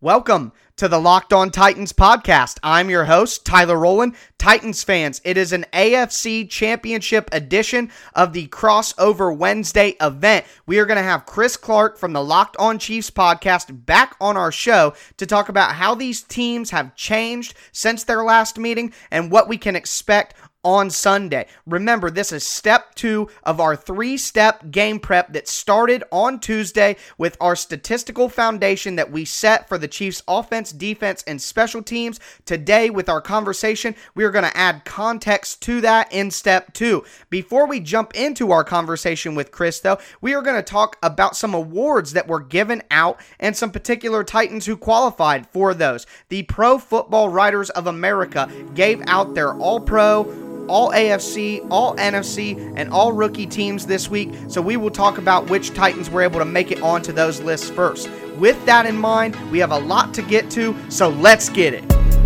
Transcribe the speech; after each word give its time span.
Welcome 0.00 0.52
to 0.76 0.86
the 0.86 1.00
Locked 1.00 1.32
On 1.32 1.50
Titans 1.50 1.92
podcast. 1.92 2.60
I'm 2.62 2.88
your 2.88 3.06
host, 3.06 3.44
Tyler 3.44 3.76
Rowland. 3.76 4.14
Titans 4.38 4.84
fans, 4.84 5.20
it 5.24 5.36
is 5.36 5.52
an 5.52 5.66
AFC 5.72 6.48
Championship 6.48 7.28
edition 7.32 7.90
of 8.14 8.32
the 8.32 8.46
Crossover 8.46 9.36
Wednesday 9.36 9.96
event. 10.00 10.46
We 10.66 10.78
are 10.78 10.86
going 10.86 10.98
to 10.98 11.02
have 11.02 11.26
Chris 11.26 11.56
Clark 11.56 11.98
from 11.98 12.12
the 12.12 12.22
Locked 12.22 12.56
On 12.58 12.78
Chiefs 12.78 13.10
podcast 13.10 13.86
back 13.86 14.14
on 14.20 14.36
our 14.36 14.52
show 14.52 14.94
to 15.16 15.26
talk 15.26 15.48
about 15.48 15.74
how 15.74 15.96
these 15.96 16.22
teams 16.22 16.70
have 16.70 16.94
changed 16.94 17.56
since 17.72 18.04
their 18.04 18.22
last 18.22 18.56
meeting 18.56 18.92
and 19.10 19.32
what 19.32 19.48
we 19.48 19.58
can 19.58 19.74
expect 19.74 20.34
on 20.64 20.90
Sunday. 20.90 21.46
Remember, 21.66 22.10
this 22.10 22.32
is 22.32 22.44
step 22.44 22.94
two 22.94 23.28
of 23.44 23.60
our 23.60 23.76
three 23.76 24.16
step 24.16 24.70
game 24.70 24.98
prep 24.98 25.32
that 25.32 25.46
started 25.46 26.02
on 26.10 26.40
Tuesday 26.40 26.96
with 27.16 27.36
our 27.40 27.54
statistical 27.54 28.28
foundation 28.28 28.96
that 28.96 29.10
we 29.10 29.24
set 29.24 29.68
for 29.68 29.78
the 29.78 29.88
Chiefs' 29.88 30.22
offense, 30.26 30.72
defense, 30.72 31.22
and 31.26 31.40
special 31.40 31.82
teams. 31.82 32.18
Today, 32.44 32.90
with 32.90 33.08
our 33.08 33.20
conversation, 33.20 33.94
we 34.14 34.24
are 34.24 34.30
going 34.30 34.44
to 34.44 34.56
add 34.56 34.84
context 34.84 35.62
to 35.62 35.80
that 35.80 36.12
in 36.12 36.30
step 36.30 36.72
two. 36.72 37.04
Before 37.30 37.66
we 37.66 37.78
jump 37.78 38.14
into 38.14 38.50
our 38.50 38.64
conversation 38.64 39.34
with 39.34 39.52
Chris, 39.52 39.80
though, 39.80 39.98
we 40.20 40.34
are 40.34 40.42
going 40.42 40.56
to 40.56 40.62
talk 40.62 40.98
about 41.02 41.36
some 41.36 41.54
awards 41.54 42.12
that 42.14 42.26
were 42.26 42.40
given 42.40 42.82
out 42.90 43.20
and 43.38 43.56
some 43.56 43.70
particular 43.70 44.24
Titans 44.24 44.66
who 44.66 44.76
qualified 44.76 45.46
for 45.46 45.72
those. 45.72 46.04
The 46.30 46.42
Pro 46.42 46.78
Football 46.78 47.28
Writers 47.28 47.70
of 47.70 47.86
America 47.86 48.50
gave 48.74 49.00
out 49.06 49.34
their 49.34 49.54
All 49.54 49.80
Pro 49.80 50.47
all 50.68 50.90
AFC, 50.92 51.66
all 51.70 51.96
NFC, 51.96 52.72
and 52.76 52.92
all 52.92 53.12
rookie 53.12 53.46
teams 53.46 53.86
this 53.86 54.08
week. 54.08 54.32
So 54.48 54.60
we 54.60 54.76
will 54.76 54.90
talk 54.90 55.18
about 55.18 55.50
which 55.50 55.74
Titans 55.74 56.10
were 56.10 56.22
able 56.22 56.38
to 56.38 56.44
make 56.44 56.70
it 56.70 56.82
onto 56.82 57.12
those 57.12 57.40
lists 57.40 57.70
first. 57.70 58.10
With 58.36 58.64
that 58.66 58.86
in 58.86 58.96
mind, 58.96 59.34
we 59.50 59.58
have 59.58 59.72
a 59.72 59.78
lot 59.78 60.14
to 60.14 60.22
get 60.22 60.50
to, 60.52 60.76
so 60.90 61.08
let's 61.08 61.48
get 61.48 61.74
it. 61.74 62.17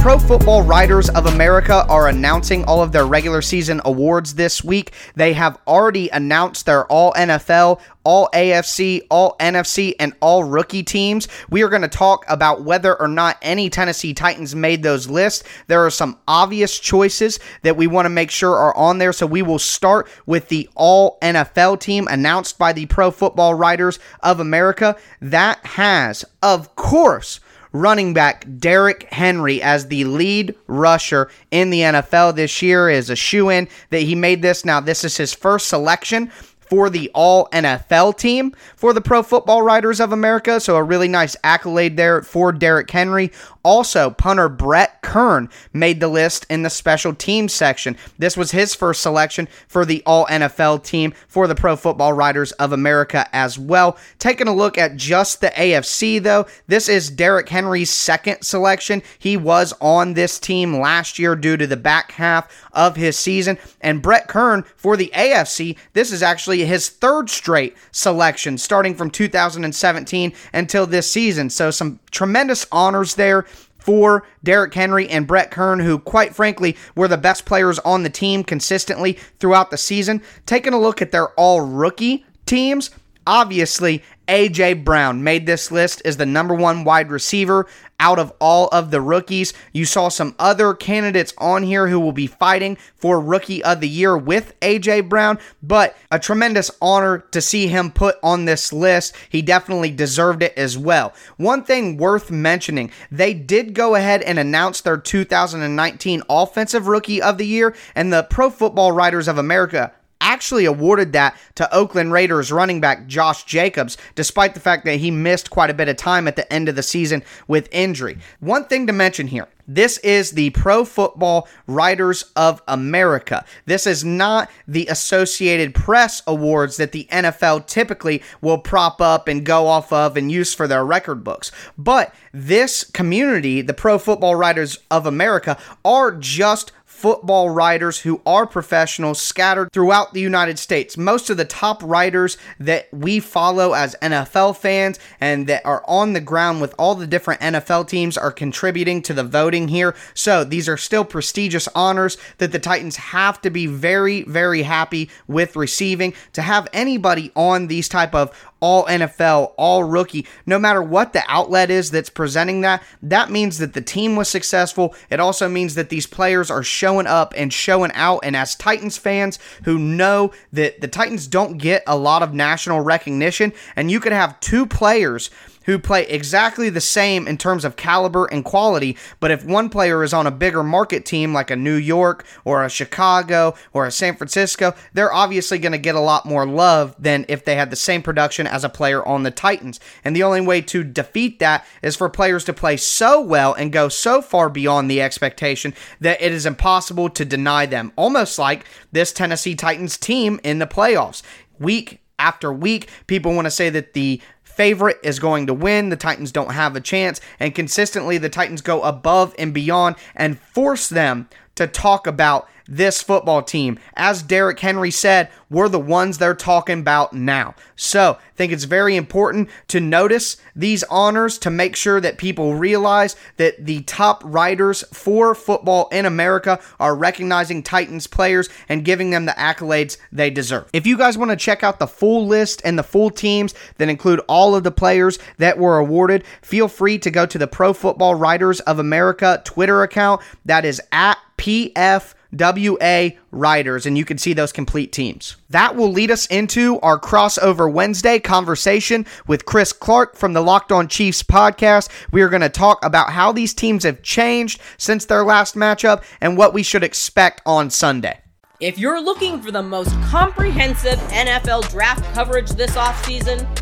Pro 0.00 0.18
Football 0.18 0.62
Writers 0.62 1.10
of 1.10 1.26
America 1.26 1.84
are 1.90 2.08
announcing 2.08 2.64
all 2.64 2.82
of 2.82 2.90
their 2.90 3.04
regular 3.04 3.42
season 3.42 3.82
awards 3.84 4.34
this 4.34 4.64
week. 4.64 4.92
They 5.14 5.34
have 5.34 5.58
already 5.66 6.08
announced 6.08 6.64
their 6.64 6.86
All 6.86 7.12
NFL, 7.12 7.82
All 8.02 8.30
AFC, 8.32 9.02
All 9.10 9.36
NFC, 9.38 9.92
and 10.00 10.14
All 10.20 10.42
Rookie 10.42 10.82
teams. 10.82 11.28
We 11.50 11.62
are 11.62 11.68
going 11.68 11.82
to 11.82 11.88
talk 11.88 12.24
about 12.30 12.62
whether 12.62 12.98
or 12.98 13.08
not 13.08 13.36
any 13.42 13.68
Tennessee 13.68 14.14
Titans 14.14 14.54
made 14.54 14.82
those 14.82 15.06
lists. 15.06 15.46
There 15.66 15.84
are 15.84 15.90
some 15.90 16.18
obvious 16.26 16.80
choices 16.80 17.38
that 17.60 17.76
we 17.76 17.86
want 17.86 18.06
to 18.06 18.10
make 18.10 18.30
sure 18.30 18.56
are 18.56 18.76
on 18.78 18.96
there. 18.96 19.12
So 19.12 19.26
we 19.26 19.42
will 19.42 19.58
start 19.58 20.08
with 20.24 20.48
the 20.48 20.66
All 20.76 21.18
NFL 21.20 21.78
team 21.78 22.08
announced 22.08 22.56
by 22.56 22.72
the 22.72 22.86
Pro 22.86 23.10
Football 23.10 23.52
Writers 23.52 23.98
of 24.22 24.40
America. 24.40 24.96
That 25.20 25.64
has, 25.66 26.24
of 26.42 26.74
course, 26.74 27.40
running 27.72 28.12
back 28.14 28.46
Derrick 28.58 29.08
Henry 29.12 29.62
as 29.62 29.88
the 29.88 30.04
lead 30.04 30.54
rusher 30.66 31.30
in 31.50 31.70
the 31.70 31.80
NFL 31.80 32.34
this 32.36 32.62
year 32.62 32.88
is 32.88 33.10
a 33.10 33.16
shoe 33.16 33.50
in 33.50 33.68
that 33.90 34.00
he 34.00 34.14
made 34.14 34.42
this. 34.42 34.64
Now, 34.64 34.80
this 34.80 35.04
is 35.04 35.16
his 35.16 35.32
first 35.32 35.68
selection 35.68 36.30
for 36.70 36.88
the 36.88 37.10
All 37.12 37.48
NFL 37.52 38.16
team 38.16 38.54
for 38.76 38.92
the 38.92 39.00
Pro 39.00 39.22
Football 39.22 39.62
Writers 39.62 40.00
of 40.00 40.12
America. 40.12 40.60
So, 40.60 40.76
a 40.76 40.82
really 40.82 41.08
nice 41.08 41.36
accolade 41.44 41.96
there 41.96 42.22
for 42.22 42.52
Derrick 42.52 42.90
Henry. 42.90 43.32
Also, 43.62 44.08
punter 44.08 44.48
Brett 44.48 45.02
Kern 45.02 45.50
made 45.72 46.00
the 46.00 46.08
list 46.08 46.46
in 46.48 46.62
the 46.62 46.70
special 46.70 47.12
teams 47.12 47.52
section. 47.52 47.96
This 48.18 48.36
was 48.36 48.52
his 48.52 48.74
first 48.74 49.02
selection 49.02 49.48
for 49.68 49.84
the 49.84 50.02
All 50.06 50.24
NFL 50.26 50.84
team 50.84 51.12
for 51.28 51.46
the 51.46 51.54
Pro 51.54 51.76
Football 51.76 52.14
Writers 52.14 52.52
of 52.52 52.72
America 52.72 53.28
as 53.34 53.58
well. 53.58 53.98
Taking 54.18 54.48
a 54.48 54.54
look 54.54 54.78
at 54.78 54.96
just 54.96 55.40
the 55.40 55.48
AFC, 55.48 56.22
though, 56.22 56.46
this 56.68 56.88
is 56.88 57.10
Derrick 57.10 57.48
Henry's 57.48 57.90
second 57.90 58.42
selection. 58.42 59.02
He 59.18 59.36
was 59.36 59.74
on 59.80 60.14
this 60.14 60.38
team 60.38 60.78
last 60.78 61.18
year 61.18 61.36
due 61.36 61.56
to 61.56 61.66
the 61.66 61.76
back 61.76 62.12
half 62.12 62.50
of 62.72 62.96
his 62.96 63.18
season. 63.18 63.58
And 63.80 64.00
Brett 64.00 64.28
Kern 64.28 64.64
for 64.76 64.96
the 64.96 65.12
AFC, 65.14 65.76
this 65.92 66.12
is 66.12 66.22
actually 66.22 66.59
his 66.64 66.88
third 66.88 67.30
straight 67.30 67.76
selection 67.92 68.58
starting 68.58 68.94
from 68.94 69.10
2017 69.10 70.32
until 70.52 70.86
this 70.86 71.10
season. 71.10 71.50
So, 71.50 71.70
some 71.70 72.00
tremendous 72.10 72.66
honors 72.72 73.14
there 73.14 73.46
for 73.78 74.26
Derrick 74.44 74.74
Henry 74.74 75.08
and 75.08 75.26
Brett 75.26 75.50
Kern, 75.50 75.80
who, 75.80 75.98
quite 75.98 76.34
frankly, 76.34 76.76
were 76.94 77.08
the 77.08 77.16
best 77.16 77.44
players 77.44 77.78
on 77.80 78.02
the 78.02 78.10
team 78.10 78.44
consistently 78.44 79.14
throughout 79.38 79.70
the 79.70 79.78
season. 79.78 80.22
Taking 80.46 80.74
a 80.74 80.80
look 80.80 81.00
at 81.02 81.12
their 81.12 81.28
all 81.30 81.60
rookie 81.60 82.24
teams, 82.46 82.90
obviously, 83.30 84.02
A.J. 84.26 84.74
Brown 84.74 85.22
made 85.22 85.46
this 85.46 85.70
list 85.70 86.02
as 86.04 86.16
the 86.16 86.26
number 86.26 86.54
one 86.54 86.82
wide 86.82 87.10
receiver 87.10 87.66
out 88.00 88.18
of 88.18 88.32
all 88.40 88.68
of 88.68 88.90
the 88.90 89.00
rookies. 89.00 89.52
You 89.72 89.84
saw 89.84 90.08
some 90.08 90.34
other 90.38 90.74
candidates 90.74 91.32
on 91.38 91.62
here 91.62 91.86
who 91.86 92.00
will 92.00 92.12
be 92.12 92.26
fighting 92.26 92.76
for 92.96 93.20
Rookie 93.20 93.62
of 93.62 93.80
the 93.80 93.88
Year 93.88 94.16
with 94.16 94.54
A.J. 94.62 95.02
Brown, 95.02 95.38
but 95.62 95.96
a 96.10 96.18
tremendous 96.18 96.70
honor 96.82 97.18
to 97.30 97.40
see 97.40 97.68
him 97.68 97.92
put 97.92 98.16
on 98.22 98.46
this 98.46 98.72
list. 98.72 99.14
He 99.28 99.42
definitely 99.42 99.90
deserved 99.90 100.42
it 100.42 100.54
as 100.56 100.76
well. 100.76 101.14
One 101.36 101.62
thing 101.62 101.96
worth 101.96 102.30
mentioning 102.30 102.90
they 103.12 103.32
did 103.32 103.74
go 103.74 103.94
ahead 103.94 104.22
and 104.22 104.38
announce 104.38 104.80
their 104.80 104.96
2019 104.96 106.22
Offensive 106.28 106.88
Rookie 106.88 107.22
of 107.22 107.38
the 107.38 107.46
Year, 107.46 107.76
and 107.94 108.12
the 108.12 108.24
Pro 108.24 108.50
Football 108.50 108.90
Writers 108.92 109.28
of 109.28 109.38
America 109.38 109.92
actually 110.20 110.64
awarded 110.64 111.12
that 111.12 111.36
to 111.56 111.72
Oakland 111.74 112.12
Raiders 112.12 112.52
running 112.52 112.80
back 112.80 113.06
Josh 113.06 113.44
Jacobs, 113.44 113.96
despite 114.14 114.54
the 114.54 114.60
fact 114.60 114.84
that 114.84 114.96
he 114.96 115.10
missed 115.10 115.50
quite 115.50 115.70
a 115.70 115.74
bit 115.74 115.88
of 115.88 115.96
time 115.96 116.28
at 116.28 116.36
the 116.36 116.50
end 116.52 116.68
of 116.68 116.76
the 116.76 116.82
season 116.82 117.22
with 117.48 117.68
injury. 117.72 118.18
One 118.40 118.64
thing 118.64 118.86
to 118.86 118.92
mention 118.92 119.26
here 119.26 119.48
this 119.66 119.98
is 119.98 120.32
the 120.32 120.50
Pro 120.50 120.84
Football 120.84 121.48
Writers 121.66 122.30
of 122.36 122.62
America. 122.68 123.44
This 123.66 123.86
is 123.86 124.04
not 124.04 124.50
the 124.66 124.86
Associated 124.86 125.74
Press 125.74 126.22
awards 126.26 126.76
that 126.76 126.92
the 126.92 127.08
NFL 127.10 127.66
typically 127.66 128.22
will 128.40 128.58
prop 128.58 129.00
up 129.00 129.28
and 129.28 129.44
go 129.44 129.66
off 129.66 129.92
of 129.92 130.16
and 130.16 130.30
use 130.30 130.54
for 130.54 130.66
their 130.66 130.84
record 130.84 131.24
books. 131.24 131.52
But 131.76 132.14
this 132.32 132.84
community, 132.84 133.62
the 133.62 133.74
Pro 133.74 133.98
Football 133.98 134.34
Writers 134.34 134.78
of 134.90 135.06
America, 135.06 135.58
are 135.84 136.12
just 136.12 136.72
football 137.00 137.48
writers 137.48 138.00
who 138.00 138.20
are 138.26 138.46
professionals 138.46 139.18
scattered 139.18 139.72
throughout 139.72 140.12
the 140.12 140.20
United 140.20 140.58
States. 140.58 140.98
Most 140.98 141.30
of 141.30 141.38
the 141.38 141.46
top 141.46 141.82
writers 141.82 142.36
that 142.58 142.88
we 142.92 143.20
follow 143.20 143.72
as 143.72 143.96
NFL 144.02 144.58
fans 144.58 144.98
and 145.18 145.46
that 145.46 145.64
are 145.64 145.82
on 145.88 146.12
the 146.12 146.20
ground 146.20 146.60
with 146.60 146.74
all 146.78 146.94
the 146.94 147.06
different 147.06 147.40
NFL 147.40 147.88
teams 147.88 148.18
are 148.18 148.30
contributing 148.30 149.00
to 149.00 149.14
the 149.14 149.24
here. 149.54 149.94
So 150.14 150.44
these 150.44 150.68
are 150.68 150.76
still 150.76 151.04
prestigious 151.04 151.68
honors 151.74 152.16
that 152.38 152.52
the 152.52 152.58
Titans 152.58 152.96
have 152.96 153.40
to 153.42 153.50
be 153.50 153.66
very, 153.66 154.22
very 154.24 154.62
happy 154.62 155.10
with 155.26 155.56
receiving. 155.56 156.14
To 156.34 156.42
have 156.42 156.68
anybody 156.72 157.32
on 157.34 157.66
these 157.66 157.88
type 157.88 158.14
of 158.14 158.32
all 158.60 158.84
NFL, 158.86 159.54
all 159.56 159.84
rookie, 159.84 160.26
no 160.46 160.58
matter 160.58 160.82
what 160.82 161.12
the 161.12 161.22
outlet 161.26 161.70
is 161.70 161.90
that's 161.90 162.10
presenting 162.10 162.60
that, 162.60 162.82
that 163.02 163.30
means 163.30 163.58
that 163.58 163.72
the 163.72 163.80
team 163.80 164.16
was 164.16 164.28
successful. 164.28 164.94
It 165.08 165.18
also 165.18 165.48
means 165.48 165.74
that 165.74 165.88
these 165.88 166.06
players 166.06 166.50
are 166.50 166.62
showing 166.62 167.06
up 167.06 167.32
and 167.36 167.52
showing 167.52 167.90
out. 167.94 168.20
And 168.22 168.36
as 168.36 168.54
Titans 168.54 168.98
fans 168.98 169.38
who 169.64 169.78
know 169.78 170.32
that 170.52 170.80
the 170.80 170.88
Titans 170.88 171.26
don't 171.26 171.58
get 171.58 171.82
a 171.86 171.96
lot 171.96 172.22
of 172.22 172.34
national 172.34 172.80
recognition, 172.80 173.52
and 173.76 173.90
you 173.90 174.00
could 174.00 174.12
have 174.12 174.38
two 174.40 174.66
players 174.66 175.30
who 175.66 175.78
play 175.78 176.06
exactly 176.06 176.70
the 176.70 176.80
same 176.80 177.26
in 177.28 177.36
terms 177.36 177.64
of 177.64 177.76
caliber 177.76 178.26
and 178.26 178.44
quality, 178.44 178.96
but 179.20 179.30
if 179.30 179.44
one 179.44 179.68
player 179.68 180.02
is 180.02 180.12
on 180.12 180.26
a 180.26 180.30
bigger 180.30 180.62
market 180.62 181.04
team 181.04 181.32
like 181.32 181.50
a 181.50 181.56
New 181.56 181.74
York 181.74 182.24
or 182.44 182.64
a 182.64 182.70
Chicago 182.70 183.54
or 183.72 183.86
a 183.86 183.90
San 183.90 184.16
Francisco, 184.16 184.74
they're 184.92 185.12
obviously 185.12 185.58
going 185.58 185.72
to 185.72 185.78
get 185.78 185.94
a 185.94 186.00
lot 186.00 186.26
more 186.26 186.46
love 186.46 186.94
than 186.98 187.24
if 187.28 187.44
they 187.44 187.56
had 187.56 187.70
the 187.70 187.76
same 187.76 188.02
production 188.02 188.46
as 188.46 188.64
a 188.64 188.68
player 188.68 189.06
on 189.06 189.22
the 189.22 189.30
Titans. 189.30 189.80
And 190.04 190.14
the 190.14 190.22
only 190.22 190.40
way 190.40 190.60
to 190.62 190.84
defeat 190.84 191.38
that 191.38 191.66
is 191.82 191.96
for 191.96 192.08
players 192.08 192.44
to 192.44 192.52
play 192.52 192.76
so 192.76 193.20
well 193.20 193.52
and 193.54 193.72
go 193.72 193.88
so 193.88 194.22
far 194.22 194.48
beyond 194.48 194.90
the 194.90 195.02
expectation 195.02 195.74
that 196.00 196.20
it 196.22 196.32
is 196.32 196.46
impossible 196.46 197.10
to 197.10 197.24
deny 197.24 197.66
them, 197.66 197.92
almost 197.96 198.38
like 198.38 198.64
this 198.92 199.12
Tennessee 199.12 199.54
Titans 199.54 199.96
team 199.96 200.40
in 200.42 200.58
the 200.58 200.66
playoffs. 200.66 201.22
Week 201.58 202.00
after 202.20 202.52
week. 202.52 202.88
People 203.06 203.34
want 203.34 203.46
to 203.46 203.50
say 203.50 203.70
that 203.70 203.94
the 203.94 204.20
favorite 204.54 204.98
is 205.02 205.18
going 205.18 205.46
to 205.46 205.54
win. 205.54 205.88
The 205.88 205.96
Titans 205.96 206.32
don't 206.32 206.52
have 206.52 206.76
a 206.76 206.80
chance. 206.80 207.20
And 207.38 207.54
consistently, 207.54 208.18
the 208.18 208.28
Titans 208.28 208.60
go 208.60 208.82
above 208.82 209.34
and 209.38 209.54
beyond 209.54 209.96
and 210.14 210.38
force 210.38 210.88
them 210.88 211.28
to 211.54 211.66
talk 211.66 212.06
about 212.06 212.48
this 212.70 213.02
football 213.02 213.42
team. 213.42 213.78
As 213.94 214.22
Derrick 214.22 214.60
Henry 214.60 214.92
said, 214.92 215.28
we're 215.50 215.68
the 215.68 215.80
ones 215.80 216.16
they're 216.16 216.34
talking 216.34 216.80
about 216.80 217.12
now. 217.12 217.56
So, 217.74 218.18
I 218.20 218.36
think 218.36 218.52
it's 218.52 218.64
very 218.64 218.96
important 218.96 219.50
to 219.68 219.80
notice 219.80 220.36
these 220.54 220.84
honors 220.84 221.36
to 221.38 221.50
make 221.50 221.74
sure 221.74 222.00
that 222.00 222.16
people 222.16 222.54
realize 222.54 223.16
that 223.36 223.66
the 223.66 223.82
top 223.82 224.22
writers 224.24 224.84
for 224.92 225.34
football 225.34 225.88
in 225.90 226.06
America 226.06 226.60
are 226.78 226.94
recognizing 226.94 227.62
Titans 227.62 228.06
players 228.06 228.48
and 228.68 228.84
giving 228.84 229.10
them 229.10 229.26
the 229.26 229.32
accolades 229.32 229.98
they 230.12 230.30
deserve. 230.30 230.70
If 230.72 230.86
you 230.86 230.96
guys 230.96 231.18
want 231.18 231.32
to 231.32 231.36
check 231.36 231.64
out 231.64 231.80
the 231.80 231.86
full 231.88 232.26
list 232.26 232.62
and 232.64 232.78
the 232.78 232.84
full 232.84 233.10
teams 233.10 233.54
that 233.78 233.88
include 233.88 234.20
all 234.28 234.54
of 234.54 234.62
the 234.62 234.70
players 234.70 235.18
that 235.38 235.58
were 235.58 235.78
awarded, 235.78 236.24
feel 236.42 236.68
free 236.68 236.98
to 237.00 237.10
go 237.10 237.26
to 237.26 237.38
the 237.38 237.48
Pro 237.48 237.72
Football 237.72 238.14
Writers 238.14 238.60
of 238.60 238.78
America 238.78 239.42
Twitter 239.44 239.82
account. 239.82 240.22
That 240.44 240.64
is 240.64 240.80
at 240.92 241.18
PF 241.36 242.14
WA 242.32 243.10
Writers, 243.30 243.86
and 243.86 243.98
you 243.98 244.04
can 244.04 244.18
see 244.18 244.32
those 244.32 244.52
complete 244.52 244.92
teams. 244.92 245.36
That 245.50 245.76
will 245.76 245.90
lead 245.90 246.10
us 246.10 246.26
into 246.26 246.78
our 246.80 246.98
crossover 246.98 247.70
Wednesday 247.70 248.18
conversation 248.18 249.06
with 249.26 249.44
Chris 249.44 249.72
Clark 249.72 250.16
from 250.16 250.32
the 250.32 250.40
Locked 250.40 250.72
On 250.72 250.88
Chiefs 250.88 251.22
podcast. 251.22 251.88
We 252.12 252.22
are 252.22 252.28
going 252.28 252.42
to 252.42 252.48
talk 252.48 252.84
about 252.84 253.10
how 253.10 253.32
these 253.32 253.54
teams 253.54 253.84
have 253.84 254.02
changed 254.02 254.60
since 254.78 255.04
their 255.04 255.24
last 255.24 255.54
matchup 255.54 256.04
and 256.20 256.36
what 256.36 256.54
we 256.54 256.62
should 256.62 256.84
expect 256.84 257.42
on 257.44 257.70
Sunday. 257.70 258.20
If 258.60 258.78
you're 258.78 259.00
looking 259.00 259.40
for 259.40 259.50
the 259.50 259.62
most 259.62 259.90
comprehensive 260.02 260.98
NFL 261.08 261.70
draft 261.70 262.04
coverage 262.12 262.50
this 262.50 262.72
offseason, 262.76 263.59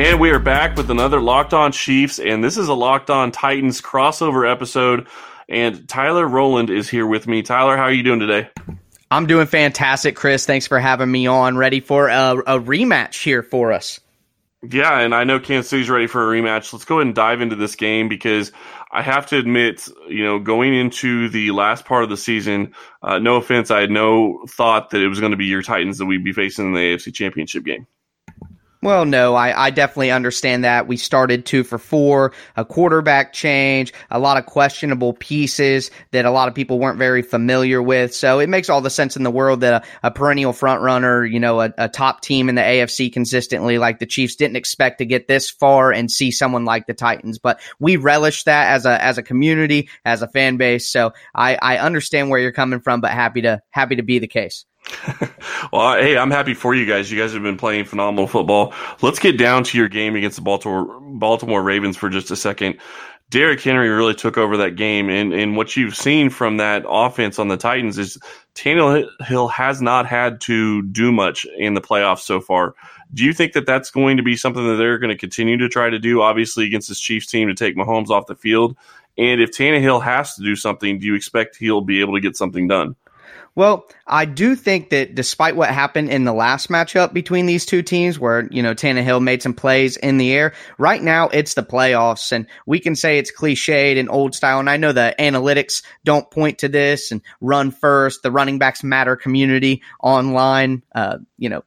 And 0.00 0.18
we 0.18 0.30
are 0.30 0.38
back 0.38 0.78
with 0.78 0.90
another 0.90 1.20
Locked 1.20 1.52
On 1.52 1.72
Chiefs, 1.72 2.18
and 2.18 2.42
this 2.42 2.56
is 2.56 2.68
a 2.68 2.72
Locked 2.72 3.10
On 3.10 3.30
Titans 3.30 3.82
crossover 3.82 4.50
episode. 4.50 5.06
And 5.46 5.86
Tyler 5.86 6.26
Roland 6.26 6.70
is 6.70 6.88
here 6.88 7.06
with 7.06 7.26
me. 7.26 7.42
Tyler, 7.42 7.76
how 7.76 7.82
are 7.82 7.92
you 7.92 8.02
doing 8.02 8.18
today? 8.18 8.48
I'm 9.10 9.26
doing 9.26 9.46
fantastic, 9.46 10.16
Chris. 10.16 10.46
Thanks 10.46 10.66
for 10.66 10.78
having 10.78 11.10
me 11.10 11.26
on. 11.26 11.58
Ready 11.58 11.80
for 11.80 12.08
a, 12.08 12.30
a 12.32 12.58
rematch 12.58 13.22
here 13.22 13.42
for 13.42 13.74
us. 13.74 14.00
Yeah, 14.62 15.00
and 15.00 15.14
I 15.14 15.24
know 15.24 15.38
Kansas 15.38 15.68
City's 15.68 15.90
ready 15.90 16.06
for 16.06 16.34
a 16.34 16.40
rematch. 16.40 16.72
Let's 16.72 16.86
go 16.86 16.94
ahead 16.94 17.08
and 17.08 17.14
dive 17.14 17.42
into 17.42 17.56
this 17.56 17.76
game 17.76 18.08
because 18.08 18.52
I 18.90 19.02
have 19.02 19.26
to 19.26 19.36
admit, 19.36 19.86
you 20.08 20.24
know, 20.24 20.38
going 20.38 20.72
into 20.72 21.28
the 21.28 21.50
last 21.50 21.84
part 21.84 22.04
of 22.04 22.08
the 22.08 22.16
season, 22.16 22.72
uh, 23.02 23.18
no 23.18 23.36
offense, 23.36 23.70
I 23.70 23.82
had 23.82 23.90
no 23.90 24.46
thought 24.48 24.90
that 24.90 25.02
it 25.02 25.08
was 25.08 25.20
going 25.20 25.32
to 25.32 25.36
be 25.36 25.44
your 25.44 25.60
Titans 25.60 25.98
that 25.98 26.06
we'd 26.06 26.24
be 26.24 26.32
facing 26.32 26.68
in 26.68 26.72
the 26.72 26.80
AFC 26.80 27.12
Championship 27.12 27.64
game. 27.64 27.86
Well, 28.82 29.04
no, 29.04 29.34
I, 29.34 29.66
I 29.66 29.70
definitely 29.70 30.10
understand 30.10 30.64
that. 30.64 30.86
We 30.86 30.96
started 30.96 31.44
two 31.44 31.64
for 31.64 31.76
four, 31.76 32.32
a 32.56 32.64
quarterback 32.64 33.34
change, 33.34 33.92
a 34.10 34.18
lot 34.18 34.38
of 34.38 34.46
questionable 34.46 35.12
pieces 35.12 35.90
that 36.12 36.24
a 36.24 36.30
lot 36.30 36.48
of 36.48 36.54
people 36.54 36.78
weren't 36.78 36.96
very 36.96 37.20
familiar 37.20 37.82
with. 37.82 38.14
So 38.14 38.38
it 38.38 38.48
makes 38.48 38.70
all 38.70 38.80
the 38.80 38.88
sense 38.88 39.18
in 39.18 39.22
the 39.22 39.30
world 39.30 39.60
that 39.60 39.84
a, 40.02 40.08
a 40.08 40.10
perennial 40.10 40.54
front 40.54 40.80
runner, 40.80 41.26
you 41.26 41.38
know, 41.38 41.60
a, 41.60 41.74
a, 41.76 41.88
top 41.90 42.22
team 42.22 42.48
in 42.48 42.54
the 42.54 42.62
AFC 42.62 43.12
consistently, 43.12 43.76
like 43.76 43.98
the 43.98 44.06
Chiefs, 44.06 44.36
didn't 44.36 44.56
expect 44.56 44.98
to 44.98 45.04
get 45.04 45.28
this 45.28 45.50
far 45.50 45.92
and 45.92 46.10
see 46.10 46.30
someone 46.30 46.64
like 46.64 46.86
the 46.86 46.94
Titans. 46.94 47.38
But 47.38 47.60
we 47.80 47.96
relish 47.96 48.44
that 48.44 48.70
as 48.70 48.86
a 48.86 49.02
as 49.02 49.18
a 49.18 49.22
community, 49.22 49.90
as 50.06 50.22
a 50.22 50.28
fan 50.28 50.56
base. 50.56 50.88
So 50.88 51.12
I, 51.34 51.58
I 51.60 51.78
understand 51.78 52.30
where 52.30 52.40
you're 52.40 52.50
coming 52.50 52.80
from, 52.80 53.02
but 53.02 53.10
happy 53.10 53.42
to 53.42 53.60
happy 53.68 53.96
to 53.96 54.02
be 54.02 54.20
the 54.20 54.28
case. 54.28 54.64
well, 55.72 55.94
hey, 55.94 56.16
I'm 56.16 56.30
happy 56.30 56.54
for 56.54 56.74
you 56.74 56.86
guys. 56.86 57.10
You 57.10 57.18
guys 57.18 57.32
have 57.32 57.42
been 57.42 57.56
playing 57.56 57.84
phenomenal 57.84 58.26
football. 58.26 58.74
Let's 59.02 59.18
get 59.18 59.38
down 59.38 59.64
to 59.64 59.78
your 59.78 59.88
game 59.88 60.16
against 60.16 60.36
the 60.36 60.42
Baltimore 60.42 61.00
Baltimore 61.00 61.62
Ravens 61.62 61.96
for 61.96 62.08
just 62.08 62.30
a 62.30 62.36
second. 62.36 62.78
Derrick 63.30 63.60
Henry 63.60 63.88
really 63.88 64.14
took 64.14 64.36
over 64.36 64.56
that 64.56 64.74
game, 64.74 65.08
and, 65.08 65.32
and 65.32 65.56
what 65.56 65.76
you've 65.76 65.94
seen 65.94 66.30
from 66.30 66.56
that 66.56 66.84
offense 66.88 67.38
on 67.38 67.46
the 67.46 67.56
Titans 67.56 67.96
is 67.96 68.18
Tannehill 68.56 69.52
has 69.52 69.80
not 69.80 70.04
had 70.06 70.40
to 70.42 70.82
do 70.82 71.12
much 71.12 71.46
in 71.56 71.74
the 71.74 71.80
playoffs 71.80 72.22
so 72.22 72.40
far. 72.40 72.74
Do 73.14 73.24
you 73.24 73.32
think 73.32 73.52
that 73.52 73.66
that's 73.66 73.90
going 73.90 74.16
to 74.16 74.24
be 74.24 74.36
something 74.36 74.66
that 74.66 74.76
they're 74.76 74.98
going 74.98 75.14
to 75.14 75.16
continue 75.16 75.56
to 75.58 75.68
try 75.68 75.90
to 75.90 75.98
do, 76.00 76.22
obviously, 76.22 76.66
against 76.66 76.88
this 76.88 76.98
Chiefs 76.98 77.26
team 77.26 77.46
to 77.46 77.54
take 77.54 77.76
Mahomes 77.76 78.10
off 78.10 78.26
the 78.26 78.34
field? 78.34 78.76
And 79.16 79.40
if 79.40 79.52
Tannehill 79.52 80.02
has 80.02 80.34
to 80.34 80.42
do 80.42 80.56
something, 80.56 80.98
do 80.98 81.06
you 81.06 81.14
expect 81.14 81.56
he'll 81.56 81.82
be 81.82 82.00
able 82.00 82.14
to 82.14 82.20
get 82.20 82.36
something 82.36 82.66
done? 82.66 82.96
Well, 83.56 83.86
I 84.06 84.24
do 84.26 84.54
think 84.54 84.90
that 84.90 85.14
despite 85.14 85.56
what 85.56 85.70
happened 85.70 86.08
in 86.10 86.24
the 86.24 86.32
last 86.32 86.68
matchup 86.68 87.12
between 87.12 87.46
these 87.46 87.66
two 87.66 87.82
teams, 87.82 88.18
where, 88.18 88.48
you 88.50 88.62
know, 88.62 88.74
Tannehill 88.74 89.22
made 89.22 89.42
some 89.42 89.54
plays 89.54 89.96
in 89.96 90.18
the 90.18 90.32
air, 90.32 90.52
right 90.78 91.02
now 91.02 91.28
it's 91.28 91.54
the 91.54 91.62
playoffs 91.62 92.32
and 92.32 92.46
we 92.66 92.78
can 92.78 92.94
say 92.94 93.18
it's 93.18 93.32
cliched 93.32 93.98
and 93.98 94.08
old 94.08 94.34
style. 94.34 94.60
And 94.60 94.70
I 94.70 94.76
know 94.76 94.92
the 94.92 95.14
analytics 95.18 95.82
don't 96.04 96.30
point 96.30 96.58
to 96.60 96.68
this 96.68 97.10
and 97.10 97.22
run 97.40 97.70
first, 97.70 98.22
the 98.22 98.30
running 98.30 98.58
backs 98.58 98.84
matter 98.84 99.16
community 99.16 99.82
online, 100.00 100.82
uh, 100.94 101.18
you 101.36 101.48
know, 101.48 101.62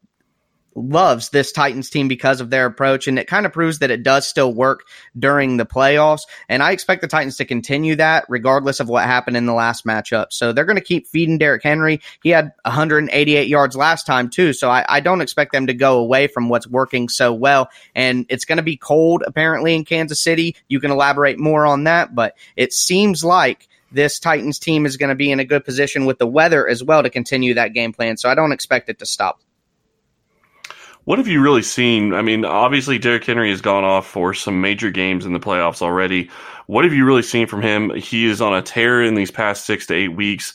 loves 0.75 1.29
this 1.29 1.51
Titans 1.51 1.89
team 1.89 2.07
because 2.07 2.41
of 2.41 2.49
their 2.49 2.65
approach. 2.65 3.07
And 3.07 3.19
it 3.19 3.27
kind 3.27 3.45
of 3.45 3.53
proves 3.53 3.79
that 3.79 3.91
it 3.91 4.03
does 4.03 4.27
still 4.27 4.53
work 4.53 4.85
during 5.17 5.57
the 5.57 5.65
playoffs. 5.65 6.21
And 6.49 6.63
I 6.63 6.71
expect 6.71 7.01
the 7.01 7.07
Titans 7.07 7.37
to 7.37 7.45
continue 7.45 7.95
that 7.95 8.25
regardless 8.29 8.79
of 8.79 8.89
what 8.89 9.05
happened 9.05 9.37
in 9.37 9.45
the 9.45 9.53
last 9.53 9.85
matchup. 9.85 10.27
So 10.31 10.51
they're 10.51 10.65
going 10.65 10.77
to 10.77 10.83
keep 10.83 11.07
feeding 11.07 11.37
Derrick 11.37 11.63
Henry. 11.63 12.01
He 12.21 12.29
had 12.29 12.51
188 12.63 13.47
yards 13.47 13.75
last 13.75 14.05
time, 14.05 14.29
too. 14.29 14.53
So 14.53 14.69
I, 14.69 14.85
I 14.87 14.99
don't 14.99 15.21
expect 15.21 15.51
them 15.51 15.67
to 15.67 15.73
go 15.73 15.99
away 15.99 16.27
from 16.27 16.49
what's 16.49 16.67
working 16.67 17.09
so 17.09 17.33
well. 17.33 17.69
And 17.95 18.25
it's 18.29 18.45
going 18.45 18.57
to 18.57 18.63
be 18.63 18.77
cold, 18.77 19.23
apparently, 19.25 19.75
in 19.75 19.85
Kansas 19.85 20.21
City. 20.21 20.55
You 20.67 20.79
can 20.79 20.91
elaborate 20.91 21.39
more 21.39 21.65
on 21.65 21.85
that, 21.85 22.15
but 22.15 22.35
it 22.55 22.73
seems 22.73 23.23
like 23.23 23.67
this 23.91 24.19
Titans 24.19 24.59
team 24.59 24.85
is 24.85 24.97
going 24.97 25.09
to 25.09 25.15
be 25.15 25.31
in 25.31 25.39
a 25.39 25.45
good 25.45 25.63
position 25.63 26.05
with 26.05 26.17
the 26.17 26.27
weather 26.27 26.67
as 26.67 26.83
well 26.83 27.03
to 27.03 27.09
continue 27.09 27.53
that 27.53 27.73
game 27.73 27.93
plan. 27.93 28.17
So 28.17 28.29
I 28.29 28.35
don't 28.35 28.51
expect 28.51 28.89
it 28.89 28.99
to 28.99 29.05
stop. 29.05 29.39
What 31.05 31.17
have 31.17 31.27
you 31.27 31.41
really 31.41 31.63
seen? 31.63 32.13
I 32.13 32.21
mean, 32.21 32.45
obviously 32.45 32.97
Derrick 32.97 33.25
Henry 33.25 33.49
has 33.49 33.59
gone 33.59 33.83
off 33.83 34.07
for 34.07 34.33
some 34.33 34.61
major 34.61 34.89
games 34.89 35.25
in 35.25 35.33
the 35.33 35.39
playoffs 35.39 35.81
already. 35.81 36.29
What 36.67 36.85
have 36.85 36.93
you 36.93 37.03
really 37.03 37.23
seen 37.23 37.45
from 37.45 37.61
him? 37.61 37.93
He 37.93 38.25
is 38.25 38.39
on 38.39 38.53
a 38.53 38.61
tear 38.61 39.03
in 39.03 39.15
these 39.15 39.31
past 39.31 39.65
six 39.65 39.85
to 39.87 39.93
eight 39.93 40.15
weeks. 40.15 40.53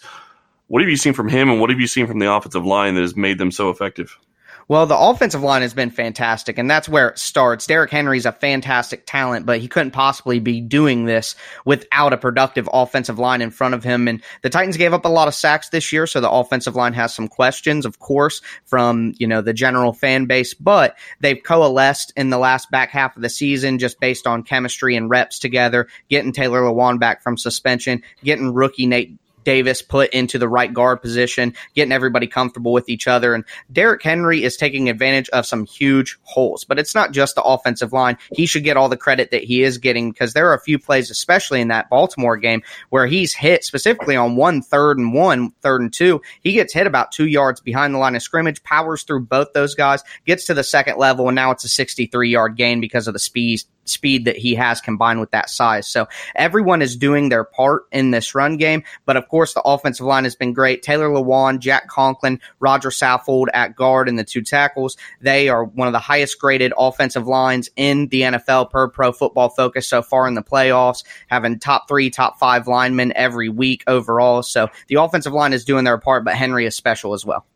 What 0.68 0.80
have 0.80 0.88
you 0.88 0.96
seen 0.96 1.12
from 1.12 1.28
him, 1.28 1.50
and 1.50 1.60
what 1.60 1.68
have 1.68 1.80
you 1.80 1.86
seen 1.86 2.06
from 2.06 2.18
the 2.18 2.32
offensive 2.32 2.64
line 2.64 2.94
that 2.94 3.02
has 3.02 3.14
made 3.14 3.36
them 3.36 3.50
so 3.50 3.68
effective? 3.68 4.18
Well, 4.68 4.84
the 4.84 4.98
offensive 4.98 5.42
line 5.42 5.62
has 5.62 5.72
been 5.72 5.88
fantastic, 5.88 6.58
and 6.58 6.70
that's 6.70 6.90
where 6.90 7.08
it 7.08 7.18
starts. 7.18 7.66
Derrick 7.66 7.90
Henry's 7.90 8.26
a 8.26 8.32
fantastic 8.32 9.06
talent, 9.06 9.46
but 9.46 9.60
he 9.60 9.66
couldn't 9.66 9.92
possibly 9.92 10.40
be 10.40 10.60
doing 10.60 11.06
this 11.06 11.34
without 11.64 12.12
a 12.12 12.18
productive 12.18 12.68
offensive 12.70 13.18
line 13.18 13.40
in 13.40 13.50
front 13.50 13.72
of 13.72 13.82
him. 13.82 14.06
And 14.06 14.22
the 14.42 14.50
Titans 14.50 14.76
gave 14.76 14.92
up 14.92 15.06
a 15.06 15.08
lot 15.08 15.26
of 15.26 15.34
sacks 15.34 15.70
this 15.70 15.90
year, 15.90 16.06
so 16.06 16.20
the 16.20 16.30
offensive 16.30 16.76
line 16.76 16.92
has 16.92 17.14
some 17.14 17.28
questions, 17.28 17.86
of 17.86 17.98
course, 17.98 18.42
from 18.66 19.14
you 19.16 19.26
know 19.26 19.40
the 19.40 19.54
general 19.54 19.94
fan 19.94 20.26
base. 20.26 20.52
But 20.52 20.98
they've 21.20 21.42
coalesced 21.42 22.12
in 22.14 22.28
the 22.28 22.38
last 22.38 22.70
back 22.70 22.90
half 22.90 23.16
of 23.16 23.22
the 23.22 23.30
season, 23.30 23.78
just 23.78 23.98
based 24.00 24.26
on 24.26 24.42
chemistry 24.42 24.96
and 24.96 25.08
reps 25.08 25.38
together, 25.38 25.88
getting 26.10 26.32
Taylor 26.32 26.60
Lewan 26.60 27.00
back 27.00 27.22
from 27.22 27.38
suspension, 27.38 28.02
getting 28.22 28.52
rookie 28.52 28.86
Nate 28.86 29.18
Davis 29.48 29.80
put 29.80 30.10
into 30.10 30.38
the 30.38 30.46
right 30.46 30.74
guard 30.74 31.00
position, 31.00 31.54
getting 31.74 31.90
everybody 31.90 32.26
comfortable 32.26 32.70
with 32.70 32.90
each 32.90 33.08
other. 33.08 33.32
And 33.32 33.44
Derrick 33.72 34.02
Henry 34.02 34.44
is 34.44 34.58
taking 34.58 34.90
advantage 34.90 35.30
of 35.30 35.46
some 35.46 35.64
huge 35.64 36.18
holes. 36.24 36.64
But 36.64 36.78
it's 36.78 36.94
not 36.94 37.12
just 37.12 37.34
the 37.34 37.42
offensive 37.42 37.94
line. 37.94 38.18
He 38.34 38.44
should 38.44 38.62
get 38.62 38.76
all 38.76 38.90
the 38.90 38.98
credit 38.98 39.30
that 39.30 39.42
he 39.42 39.62
is 39.62 39.78
getting 39.78 40.12
because 40.12 40.34
there 40.34 40.50
are 40.50 40.54
a 40.54 40.60
few 40.60 40.78
plays, 40.78 41.10
especially 41.10 41.62
in 41.62 41.68
that 41.68 41.88
Baltimore 41.88 42.36
game, 42.36 42.62
where 42.90 43.06
he's 43.06 43.32
hit 43.32 43.64
specifically 43.64 44.16
on 44.16 44.36
one 44.36 44.60
third 44.60 44.98
and 44.98 45.14
one, 45.14 45.52
third 45.62 45.80
and 45.80 45.94
two. 45.94 46.20
He 46.42 46.52
gets 46.52 46.74
hit 46.74 46.86
about 46.86 47.10
two 47.10 47.26
yards 47.26 47.62
behind 47.62 47.94
the 47.94 47.98
line 47.98 48.16
of 48.16 48.22
scrimmage, 48.22 48.62
powers 48.64 49.02
through 49.02 49.20
both 49.20 49.54
those 49.54 49.74
guys, 49.74 50.04
gets 50.26 50.44
to 50.44 50.52
the 50.52 50.62
second 50.62 50.98
level, 50.98 51.26
and 51.26 51.34
now 51.36 51.52
it's 51.52 51.64
a 51.64 51.68
63 51.68 52.28
yard 52.28 52.54
gain 52.54 52.82
because 52.82 53.08
of 53.08 53.14
the 53.14 53.18
speed 53.18 53.62
speed 53.88 54.24
that 54.24 54.36
he 54.36 54.54
has 54.54 54.80
combined 54.80 55.20
with 55.20 55.30
that 55.30 55.50
size. 55.50 55.86
So 55.88 56.06
everyone 56.34 56.82
is 56.82 56.96
doing 56.96 57.28
their 57.28 57.44
part 57.44 57.84
in 57.92 58.10
this 58.10 58.34
run 58.34 58.56
game. 58.56 58.82
But 59.06 59.16
of 59.16 59.28
course, 59.28 59.54
the 59.54 59.62
offensive 59.62 60.06
line 60.06 60.24
has 60.24 60.36
been 60.36 60.52
great. 60.52 60.82
Taylor 60.82 61.08
Lewan, 61.08 61.58
Jack 61.58 61.88
Conklin, 61.88 62.40
Roger 62.60 62.90
Saffold 62.90 63.46
at 63.54 63.76
guard 63.76 64.08
and 64.08 64.18
the 64.18 64.24
two 64.24 64.42
tackles. 64.42 64.96
They 65.20 65.48
are 65.48 65.64
one 65.64 65.88
of 65.88 65.92
the 65.92 65.98
highest 65.98 66.38
graded 66.38 66.72
offensive 66.76 67.26
lines 67.26 67.68
in 67.76 68.08
the 68.08 68.22
NFL 68.22 68.70
per 68.70 68.88
pro 68.88 69.12
football 69.12 69.48
focus 69.48 69.86
so 69.88 70.02
far 70.02 70.26
in 70.28 70.34
the 70.34 70.42
playoffs, 70.42 71.04
having 71.28 71.58
top 71.58 71.88
three, 71.88 72.10
top 72.10 72.38
five 72.38 72.66
linemen 72.66 73.12
every 73.16 73.48
week 73.48 73.84
overall. 73.86 74.42
So 74.42 74.68
the 74.88 74.96
offensive 74.96 75.32
line 75.32 75.52
is 75.52 75.64
doing 75.64 75.84
their 75.84 75.98
part, 75.98 76.24
but 76.24 76.34
Henry 76.34 76.66
is 76.66 76.76
special 76.76 77.14
as 77.14 77.24
well. 77.24 77.46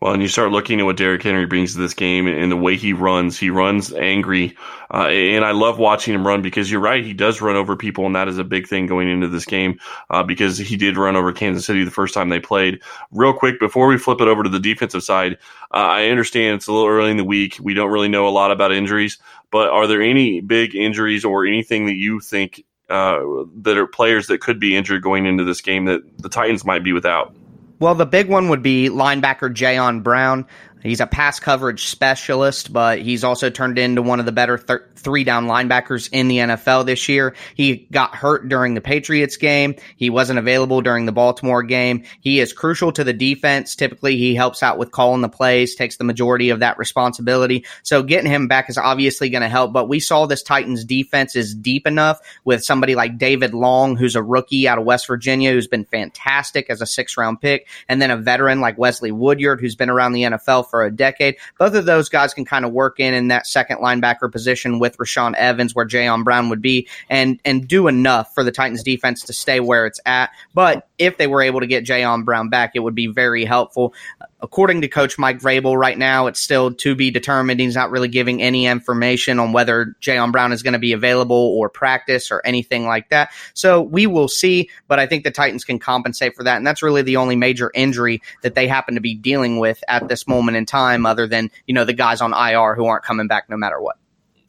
Well, 0.00 0.12
and 0.12 0.22
you 0.22 0.28
start 0.28 0.52
looking 0.52 0.78
at 0.78 0.86
what 0.86 0.96
Derrick 0.96 1.22
Henry 1.22 1.46
brings 1.46 1.72
to 1.72 1.78
this 1.78 1.94
game 1.94 2.26
and 2.26 2.52
the 2.52 2.56
way 2.56 2.76
he 2.76 2.92
runs. 2.92 3.38
He 3.38 3.50
runs 3.50 3.92
angry, 3.92 4.56
uh, 4.92 5.08
and 5.08 5.44
I 5.44 5.50
love 5.50 5.78
watching 5.78 6.14
him 6.14 6.26
run 6.26 6.40
because 6.40 6.70
you're 6.70 6.80
right. 6.80 7.04
He 7.04 7.12
does 7.12 7.40
run 7.40 7.56
over 7.56 7.74
people, 7.74 8.06
and 8.06 8.14
that 8.14 8.28
is 8.28 8.38
a 8.38 8.44
big 8.44 8.68
thing 8.68 8.86
going 8.86 9.08
into 9.08 9.26
this 9.26 9.44
game 9.44 9.80
uh, 10.10 10.22
because 10.22 10.56
he 10.56 10.76
did 10.76 10.96
run 10.96 11.16
over 11.16 11.32
Kansas 11.32 11.66
City 11.66 11.84
the 11.84 11.90
first 11.90 12.14
time 12.14 12.28
they 12.28 12.40
played. 12.40 12.80
Real 13.10 13.32
quick, 13.32 13.58
before 13.58 13.88
we 13.88 13.98
flip 13.98 14.20
it 14.20 14.28
over 14.28 14.42
to 14.42 14.48
the 14.48 14.60
defensive 14.60 15.02
side, 15.02 15.36
uh, 15.74 15.78
I 15.78 16.06
understand 16.06 16.56
it's 16.56 16.68
a 16.68 16.72
little 16.72 16.88
early 16.88 17.10
in 17.10 17.16
the 17.16 17.24
week. 17.24 17.56
We 17.60 17.74
don't 17.74 17.90
really 17.90 18.08
know 18.08 18.28
a 18.28 18.30
lot 18.30 18.52
about 18.52 18.72
injuries, 18.72 19.18
but 19.50 19.68
are 19.68 19.86
there 19.86 20.00
any 20.00 20.40
big 20.40 20.74
injuries 20.74 21.24
or 21.24 21.44
anything 21.44 21.86
that 21.86 21.96
you 21.96 22.20
think 22.20 22.64
uh, 22.88 23.18
that 23.62 23.76
are 23.76 23.86
players 23.86 24.28
that 24.28 24.40
could 24.40 24.60
be 24.60 24.76
injured 24.76 25.02
going 25.02 25.26
into 25.26 25.44
this 25.44 25.60
game 25.60 25.86
that 25.86 26.02
the 26.18 26.28
Titans 26.28 26.64
might 26.64 26.84
be 26.84 26.92
without? 26.92 27.34
Well, 27.80 27.94
the 27.94 28.06
big 28.06 28.28
one 28.28 28.48
would 28.48 28.62
be 28.62 28.88
linebacker 28.88 29.54
Jayon 29.54 30.02
Brown. 30.02 30.46
He's 30.82 31.00
a 31.00 31.06
pass 31.06 31.40
coverage 31.40 31.86
specialist, 31.86 32.72
but 32.72 33.00
he's 33.00 33.24
also 33.24 33.50
turned 33.50 33.78
into 33.78 34.02
one 34.02 34.20
of 34.20 34.26
the 34.26 34.32
better 34.32 34.58
thir- 34.58 34.88
three 34.96 35.24
down 35.24 35.46
linebackers 35.46 36.08
in 36.12 36.28
the 36.28 36.38
NFL 36.38 36.86
this 36.86 37.08
year. 37.08 37.34
He 37.54 37.88
got 37.90 38.14
hurt 38.14 38.48
during 38.48 38.74
the 38.74 38.80
Patriots 38.80 39.36
game. 39.36 39.74
He 39.96 40.10
wasn't 40.10 40.38
available 40.38 40.80
during 40.80 41.06
the 41.06 41.12
Baltimore 41.12 41.62
game. 41.62 42.04
He 42.20 42.40
is 42.40 42.52
crucial 42.52 42.92
to 42.92 43.04
the 43.04 43.12
defense. 43.12 43.74
Typically, 43.74 44.16
he 44.16 44.34
helps 44.34 44.62
out 44.62 44.78
with 44.78 44.92
calling 44.92 45.20
the 45.20 45.28
plays, 45.28 45.74
takes 45.74 45.96
the 45.96 46.04
majority 46.04 46.50
of 46.50 46.60
that 46.60 46.78
responsibility. 46.78 47.64
So 47.82 48.02
getting 48.02 48.30
him 48.30 48.48
back 48.48 48.70
is 48.70 48.78
obviously 48.78 49.30
going 49.30 49.42
to 49.42 49.48
help, 49.48 49.72
but 49.72 49.88
we 49.88 50.00
saw 50.00 50.26
this 50.26 50.42
Titans 50.42 50.84
defense 50.84 51.36
is 51.36 51.54
deep 51.54 51.86
enough 51.86 52.20
with 52.44 52.64
somebody 52.64 52.94
like 52.94 53.18
David 53.18 53.54
Long, 53.54 53.96
who's 53.96 54.16
a 54.16 54.22
rookie 54.22 54.68
out 54.68 54.78
of 54.78 54.84
West 54.84 55.06
Virginia, 55.06 55.52
who's 55.52 55.66
been 55.66 55.84
fantastic 55.84 56.70
as 56.70 56.80
a 56.80 56.86
six 56.86 57.16
round 57.16 57.40
pick, 57.40 57.66
and 57.88 58.00
then 58.00 58.10
a 58.10 58.16
veteran 58.16 58.60
like 58.60 58.78
Wesley 58.78 59.12
Woodyard, 59.12 59.60
who's 59.60 59.76
been 59.76 59.90
around 59.90 60.12
the 60.12 60.22
NFL 60.22 60.67
for 60.68 60.84
a 60.84 60.90
decade. 60.90 61.36
Both 61.58 61.74
of 61.74 61.84
those 61.84 62.08
guys 62.08 62.34
can 62.34 62.44
kind 62.44 62.64
of 62.64 62.72
work 62.72 62.98
in 63.00 63.14
in 63.14 63.28
that 63.28 63.46
second 63.46 63.78
linebacker 63.78 64.30
position 64.30 64.78
with 64.78 64.96
Rashaan 64.98 65.34
Evans, 65.34 65.74
where 65.74 65.86
Jayon 65.86 66.24
Brown 66.24 66.48
would 66.48 66.62
be, 66.62 66.88
and 67.08 67.40
and 67.44 67.66
do 67.66 67.88
enough 67.88 68.34
for 68.34 68.42
the 68.42 68.52
Titans 68.52 68.82
defense 68.82 69.22
to 69.24 69.32
stay 69.32 69.60
where 69.60 69.86
it's 69.86 70.00
at. 70.06 70.30
But 70.54 70.87
if 70.98 71.16
they 71.16 71.26
were 71.26 71.42
able 71.42 71.60
to 71.60 71.66
get 71.66 71.84
Jayon 71.84 72.24
Brown 72.24 72.48
back, 72.48 72.72
it 72.74 72.80
would 72.80 72.94
be 72.94 73.06
very 73.06 73.44
helpful. 73.44 73.94
According 74.40 74.82
to 74.82 74.88
Coach 74.88 75.18
Mike 75.18 75.40
Vrabel, 75.40 75.76
right 75.76 75.98
now 75.98 76.26
it's 76.26 76.40
still 76.40 76.72
to 76.74 76.94
be 76.94 77.10
determined. 77.10 77.60
He's 77.60 77.74
not 77.74 77.90
really 77.90 78.08
giving 78.08 78.42
any 78.42 78.66
information 78.66 79.38
on 79.38 79.52
whether 79.52 79.96
Jayon 80.00 80.32
Brown 80.32 80.52
is 80.52 80.62
going 80.62 80.74
to 80.74 80.78
be 80.78 80.92
available 80.92 81.36
or 81.36 81.68
practice 81.68 82.30
or 82.30 82.42
anything 82.44 82.86
like 82.86 83.08
that. 83.10 83.32
So 83.54 83.82
we 83.82 84.06
will 84.06 84.28
see, 84.28 84.70
but 84.86 84.98
I 84.98 85.06
think 85.06 85.24
the 85.24 85.30
Titans 85.30 85.64
can 85.64 85.78
compensate 85.78 86.36
for 86.36 86.44
that, 86.44 86.56
and 86.56 86.66
that's 86.66 86.82
really 86.82 87.02
the 87.02 87.16
only 87.16 87.36
major 87.36 87.70
injury 87.74 88.22
that 88.42 88.54
they 88.54 88.68
happen 88.68 88.94
to 88.94 89.00
be 89.00 89.14
dealing 89.14 89.58
with 89.58 89.82
at 89.88 90.08
this 90.08 90.26
moment 90.26 90.56
in 90.56 90.66
time, 90.66 91.06
other 91.06 91.26
than 91.26 91.50
you 91.66 91.74
know 91.74 91.84
the 91.84 91.92
guys 91.92 92.20
on 92.20 92.32
IR 92.32 92.74
who 92.74 92.86
aren't 92.86 93.04
coming 93.04 93.28
back 93.28 93.48
no 93.48 93.56
matter 93.56 93.80
what. 93.80 93.96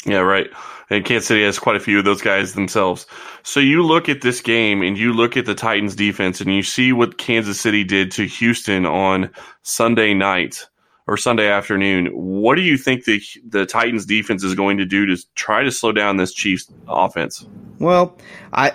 Yeah, 0.05 0.19
right. 0.19 0.49
And 0.89 1.05
Kansas 1.05 1.27
City 1.27 1.43
has 1.43 1.59
quite 1.59 1.75
a 1.75 1.79
few 1.79 1.99
of 1.99 2.05
those 2.05 2.21
guys 2.21 2.53
themselves. 2.53 3.05
So 3.43 3.59
you 3.59 3.83
look 3.83 4.09
at 4.09 4.21
this 4.21 4.41
game 4.41 4.81
and 4.81 4.97
you 4.97 5.13
look 5.13 5.37
at 5.37 5.45
the 5.45 5.53
Titans 5.55 5.95
defense 5.95 6.41
and 6.41 6.53
you 6.53 6.63
see 6.63 6.93
what 6.93 7.17
Kansas 7.17 7.59
City 7.59 7.83
did 7.83 8.11
to 8.13 8.25
Houston 8.25 8.85
on 8.85 9.29
Sunday 9.61 10.13
night 10.13 10.65
or 11.05 11.17
Sunday 11.17 11.49
afternoon. 11.49 12.07
What 12.13 12.55
do 12.55 12.61
you 12.61 12.77
think 12.77 13.05
the 13.05 13.21
the 13.47 13.65
Titans 13.65 14.05
defense 14.05 14.43
is 14.43 14.55
going 14.55 14.77
to 14.77 14.85
do 14.85 15.05
to 15.07 15.17
try 15.35 15.63
to 15.63 15.71
slow 15.71 15.91
down 15.91 16.17
this 16.17 16.33
Chiefs 16.33 16.71
offense? 16.87 17.45
Well, 17.79 18.17
I 18.53 18.73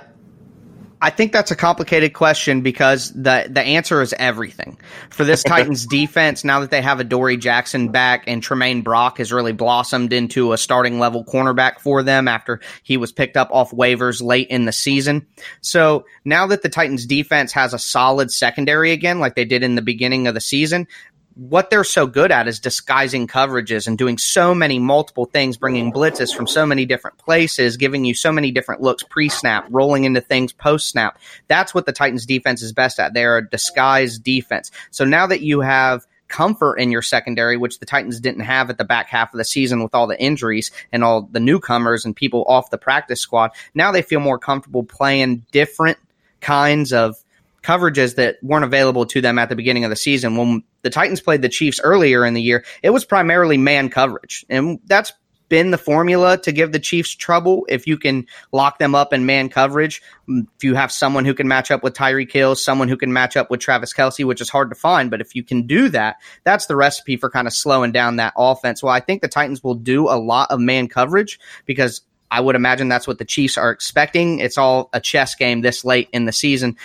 I 1.05 1.11
think 1.11 1.33
that's 1.33 1.51
a 1.51 1.57
complicated 1.57 2.15
question 2.15 2.63
because 2.63 3.13
the 3.13 3.47
the 3.51 3.61
answer 3.61 4.01
is 4.01 4.15
everything 4.19 4.79
for 5.11 5.23
this 5.23 5.43
Titans 5.47 5.85
defense. 5.85 6.45
Now 6.45 6.61
that 6.61 6.71
they 6.71 6.81
have 6.81 6.99
Adoree' 6.99 7.37
Jackson 7.37 7.89
back 7.89 8.25
and 8.27 8.43
Tramaine 8.43 8.83
Brock 8.83 9.19
has 9.19 9.31
really 9.31 9.53
blossomed 9.53 10.15
into 10.15 10.55
a 10.55 10.57
starting 10.57 10.99
level 10.99 11.23
cornerback 11.23 11.79
for 11.79 12.03
them 12.03 12.27
after 12.27 12.59
he 12.83 12.97
was 12.97 13.13
picked 13.13 13.37
up 13.37 13.51
off 13.53 13.71
waivers 13.71 14.23
late 14.23 14.49
in 14.49 14.65
the 14.65 14.73
season. 14.73 15.27
So 15.61 16.07
now 16.25 16.47
that 16.47 16.63
the 16.63 16.71
Titans 16.71 17.05
defense 17.05 17.53
has 17.53 17.75
a 17.75 17.79
solid 17.79 18.33
secondary 18.33 18.91
again, 18.91 19.21
like 19.21 19.35
they 19.35 19.45
did 19.45 19.63
in 19.63 19.75
the 19.75 19.83
beginning 19.83 20.27
of 20.27 20.33
the 20.33 20.41
season, 20.41 20.89
what 21.37 21.69
they're 21.69 21.85
so 21.85 22.07
good 22.07 22.31
at 22.31 22.47
is 22.47 22.61
disguising 22.61 23.27
coverages 23.27 23.87
and 23.87 23.99
doing 23.99 24.19
so 24.19 24.55
many 24.55 24.79
multiple 24.79 25.25
things, 25.25 25.57
bringing 25.57 25.93
blitzes 25.93 26.35
from 26.35 26.47
so 26.47 26.65
many 26.65 26.87
different 26.87 27.19
places, 27.19 27.77
giving 27.77 28.05
you 28.05 28.15
so 28.15 28.31
many 28.31 28.51
different 28.51 28.83
looks 28.83 29.03
pre 29.03 29.29
snap, 29.29 29.67
rolling 29.71 30.05
into 30.05 30.21
things 30.21 30.53
post 30.53 30.89
snap. 30.89 31.19
That's 31.49 31.75
what 31.75 31.87
the 31.87 31.93
Titans 31.93 32.27
defense 32.27 32.63
is 32.63 32.73
best 32.73 33.01
at. 33.01 33.15
They're 33.15 33.39
a 33.39 33.49
disguised 33.49 34.23
defense. 34.23 34.71
So 34.91 35.05
now 35.05 35.27
that 35.27 35.41
you 35.41 35.61
have 35.61 36.07
comfort 36.29 36.77
in 36.77 36.91
your 36.91 37.03
secondary, 37.03 37.57
which 37.57 37.81
the 37.81 37.87
Titans 37.87 38.21
didn't 38.21 38.43
have 38.43 38.71
at 38.71 38.79
the 38.79 38.85
back 38.85 39.09
half 39.09 39.35
of 39.35 39.39
the 39.39 39.45
season 39.45 39.83
with 39.83 39.95
all 39.95 40.07
the 40.07 40.21
injuries 40.21 40.71
and 40.93 41.05
all 41.05 41.23
the 41.23 41.41
newcomers 41.41 42.05
and 42.05 42.15
people 42.15 42.45
off 42.49 42.71
the 42.71 42.79
practice 42.79 43.21
squad, 43.21 43.51
now 43.75 43.93
they 43.93 44.03
feel 44.03 44.21
more 44.21 44.39
comfortable 44.39 44.85
playing 44.85 45.45
different 45.53 45.99
kinds 46.41 46.93
of 46.93 47.17
coverages 47.63 48.17
that 48.17 48.37
weren't 48.43 48.65
available 48.65 49.07
to 49.07 49.21
them 49.21 49.39
at 49.39 49.49
the 49.49 49.57
beginning 49.57 49.85
of 49.85 49.91
the 49.91 49.97
season. 49.97 50.37
When 50.37 50.63
the 50.85 50.91
Titans 50.91 51.21
played 51.21 51.43
the 51.43 51.49
Chiefs 51.49 51.81
earlier 51.83 52.25
in 52.25 52.35
the 52.35 52.43
year, 52.43 52.65
it 52.83 52.91
was 52.91 53.05
primarily 53.05 53.59
man 53.59 53.89
coverage. 53.89 54.47
And 54.49 54.79
that's 54.85 55.13
been 55.49 55.71
the 55.71 55.79
formula 55.79 56.39
to 56.39 56.53
give 56.53 56.73
the 56.73 56.79
Chiefs 56.79 57.15
trouble 57.15 57.67
if 57.69 57.87
you 57.87 57.97
can 57.97 58.27
lock 58.53 58.79
them 58.79 58.95
up 58.95 59.13
in 59.13 59.27
man 59.27 59.49
coverage. 59.49 60.03
Mm, 60.29 60.47
if 60.57 60.65
you 60.65 60.75
have 60.75 60.93
someone 60.93 61.25
who 61.25 61.35
can 61.35 61.49
match 61.49 61.71
up 61.71 61.83
with 61.83 61.95
Tyreek 61.95 62.33
Hill, 62.33 62.55
someone 62.55 62.89
who 62.89 62.97
can 62.97 63.13
match 63.13 63.37
up 63.37 63.51
with 63.51 63.61
Travis 63.61 63.93
Kelce, 63.93 64.25
which 64.25 64.41
is 64.41 64.49
hard 64.49 64.71
to 64.71 64.77
find, 64.77 65.11
but 65.11 65.21
if 65.21 65.35
you 65.35 65.43
can 65.43 65.67
do 65.67 65.89
that, 65.91 66.17
that's 66.45 66.67
the 66.67 66.77
recipe 66.77 67.17
for 67.17 67.31
kind 67.31 67.47
of 67.47 67.55
slowing 67.55 67.93
down 67.93 68.17
that 68.17 68.35
offense. 68.37 68.83
Well, 68.83 68.93
I 68.93 69.01
think 69.01 69.23
the 69.23 69.29
Titans 69.29 69.63
will 69.63 69.75
do 69.75 70.09
a 70.09 70.19
lot 70.19 70.51
of 70.51 70.61
man 70.61 70.89
coverage 70.89 71.39
because 71.67 72.03
I 72.35 72.41
would 72.41 72.57
imagine 72.57 72.89
that's 72.89 73.07
what 73.07 73.19
the 73.19 73.25
Chiefs 73.25 73.57
are 73.57 73.71
expecting. 73.71 74.41
It's 74.41 74.59
all 74.59 74.91
a 74.93 75.01
chess 75.01 75.37
game 75.37 75.61
this 75.61 75.85
late 75.85 76.09
in 76.13 76.25
the 76.25 76.33
season. 76.33 76.77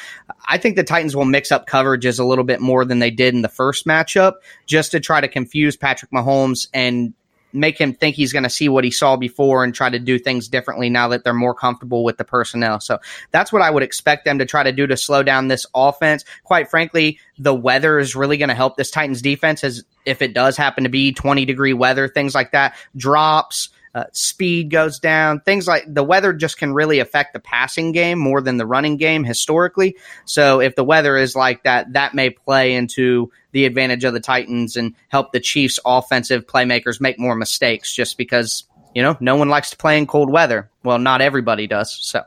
I 0.47 0.59
think 0.59 0.75
the 0.75 0.83
Titans 0.83 1.15
will 1.15 1.25
mix 1.25 1.51
up 1.51 1.67
coverages 1.67 2.19
a 2.19 2.23
little 2.23 2.43
bit 2.43 2.61
more 2.61 2.85
than 2.85 2.99
they 2.99 3.09
did 3.09 3.33
in 3.33 3.41
the 3.41 3.49
first 3.49 3.87
matchup 3.87 4.33
just 4.67 4.91
to 4.91 4.99
try 4.99 5.19
to 5.21 5.27
confuse 5.27 5.75
Patrick 5.75 6.11
Mahomes 6.11 6.67
and 6.71 7.15
make 7.51 7.79
him 7.81 7.95
think 7.95 8.15
he's 8.15 8.31
going 8.31 8.43
to 8.43 8.49
see 8.49 8.69
what 8.69 8.83
he 8.83 8.91
saw 8.91 9.15
before 9.15 9.63
and 9.63 9.73
try 9.73 9.89
to 9.89 9.97
do 9.97 10.19
things 10.19 10.47
differently 10.47 10.87
now 10.87 11.07
that 11.07 11.23
they're 11.23 11.33
more 11.33 11.55
comfortable 11.55 12.03
with 12.03 12.17
the 12.17 12.23
personnel. 12.23 12.79
So 12.79 12.99
that's 13.31 13.51
what 13.51 13.63
I 13.63 13.71
would 13.71 13.81
expect 13.81 14.25
them 14.25 14.37
to 14.37 14.45
try 14.45 14.61
to 14.61 14.71
do 14.71 14.85
to 14.85 14.95
slow 14.95 15.23
down 15.23 15.47
this 15.47 15.65
offense. 15.73 16.25
Quite 16.43 16.69
frankly, 16.69 17.17
the 17.39 17.55
weather 17.55 17.97
is 17.97 18.15
really 18.15 18.37
going 18.37 18.49
to 18.49 18.55
help 18.55 18.77
this 18.77 18.91
Titans 18.91 19.23
defense 19.23 19.63
as 19.63 19.83
if 20.05 20.21
it 20.21 20.35
does 20.35 20.57
happen 20.57 20.83
to 20.83 20.91
be 20.91 21.11
20 21.11 21.45
degree 21.45 21.73
weather, 21.73 22.07
things 22.07 22.35
like 22.35 22.51
that, 22.51 22.75
drops, 22.95 23.69
uh, 23.95 24.05
speed 24.11 24.69
goes 24.69 24.99
down. 24.99 25.39
Things 25.41 25.67
like 25.67 25.83
the 25.87 26.03
weather 26.03 26.33
just 26.33 26.57
can 26.57 26.73
really 26.73 26.99
affect 26.99 27.33
the 27.33 27.39
passing 27.39 27.91
game 27.91 28.19
more 28.19 28.41
than 28.41 28.57
the 28.57 28.65
running 28.65 28.97
game 28.97 29.23
historically. 29.23 29.95
So 30.25 30.61
if 30.61 30.75
the 30.75 30.83
weather 30.83 31.17
is 31.17 31.35
like 31.35 31.63
that, 31.63 31.93
that 31.93 32.13
may 32.13 32.29
play 32.29 32.75
into 32.75 33.31
the 33.51 33.65
advantage 33.65 34.03
of 34.03 34.13
the 34.13 34.19
Titans 34.19 34.75
and 34.75 34.93
help 35.07 35.31
the 35.31 35.39
Chiefs' 35.39 35.79
offensive 35.85 36.45
playmakers 36.45 37.01
make 37.01 37.19
more 37.19 37.35
mistakes 37.35 37.93
just 37.93 38.17
because, 38.17 38.65
you 38.93 39.01
know, 39.01 39.17
no 39.19 39.35
one 39.35 39.49
likes 39.49 39.71
to 39.71 39.77
play 39.77 39.97
in 39.97 40.05
cold 40.05 40.31
weather. 40.31 40.69
Well, 40.83 40.99
not 40.99 41.21
everybody 41.21 41.67
does. 41.67 41.91
So. 41.91 42.23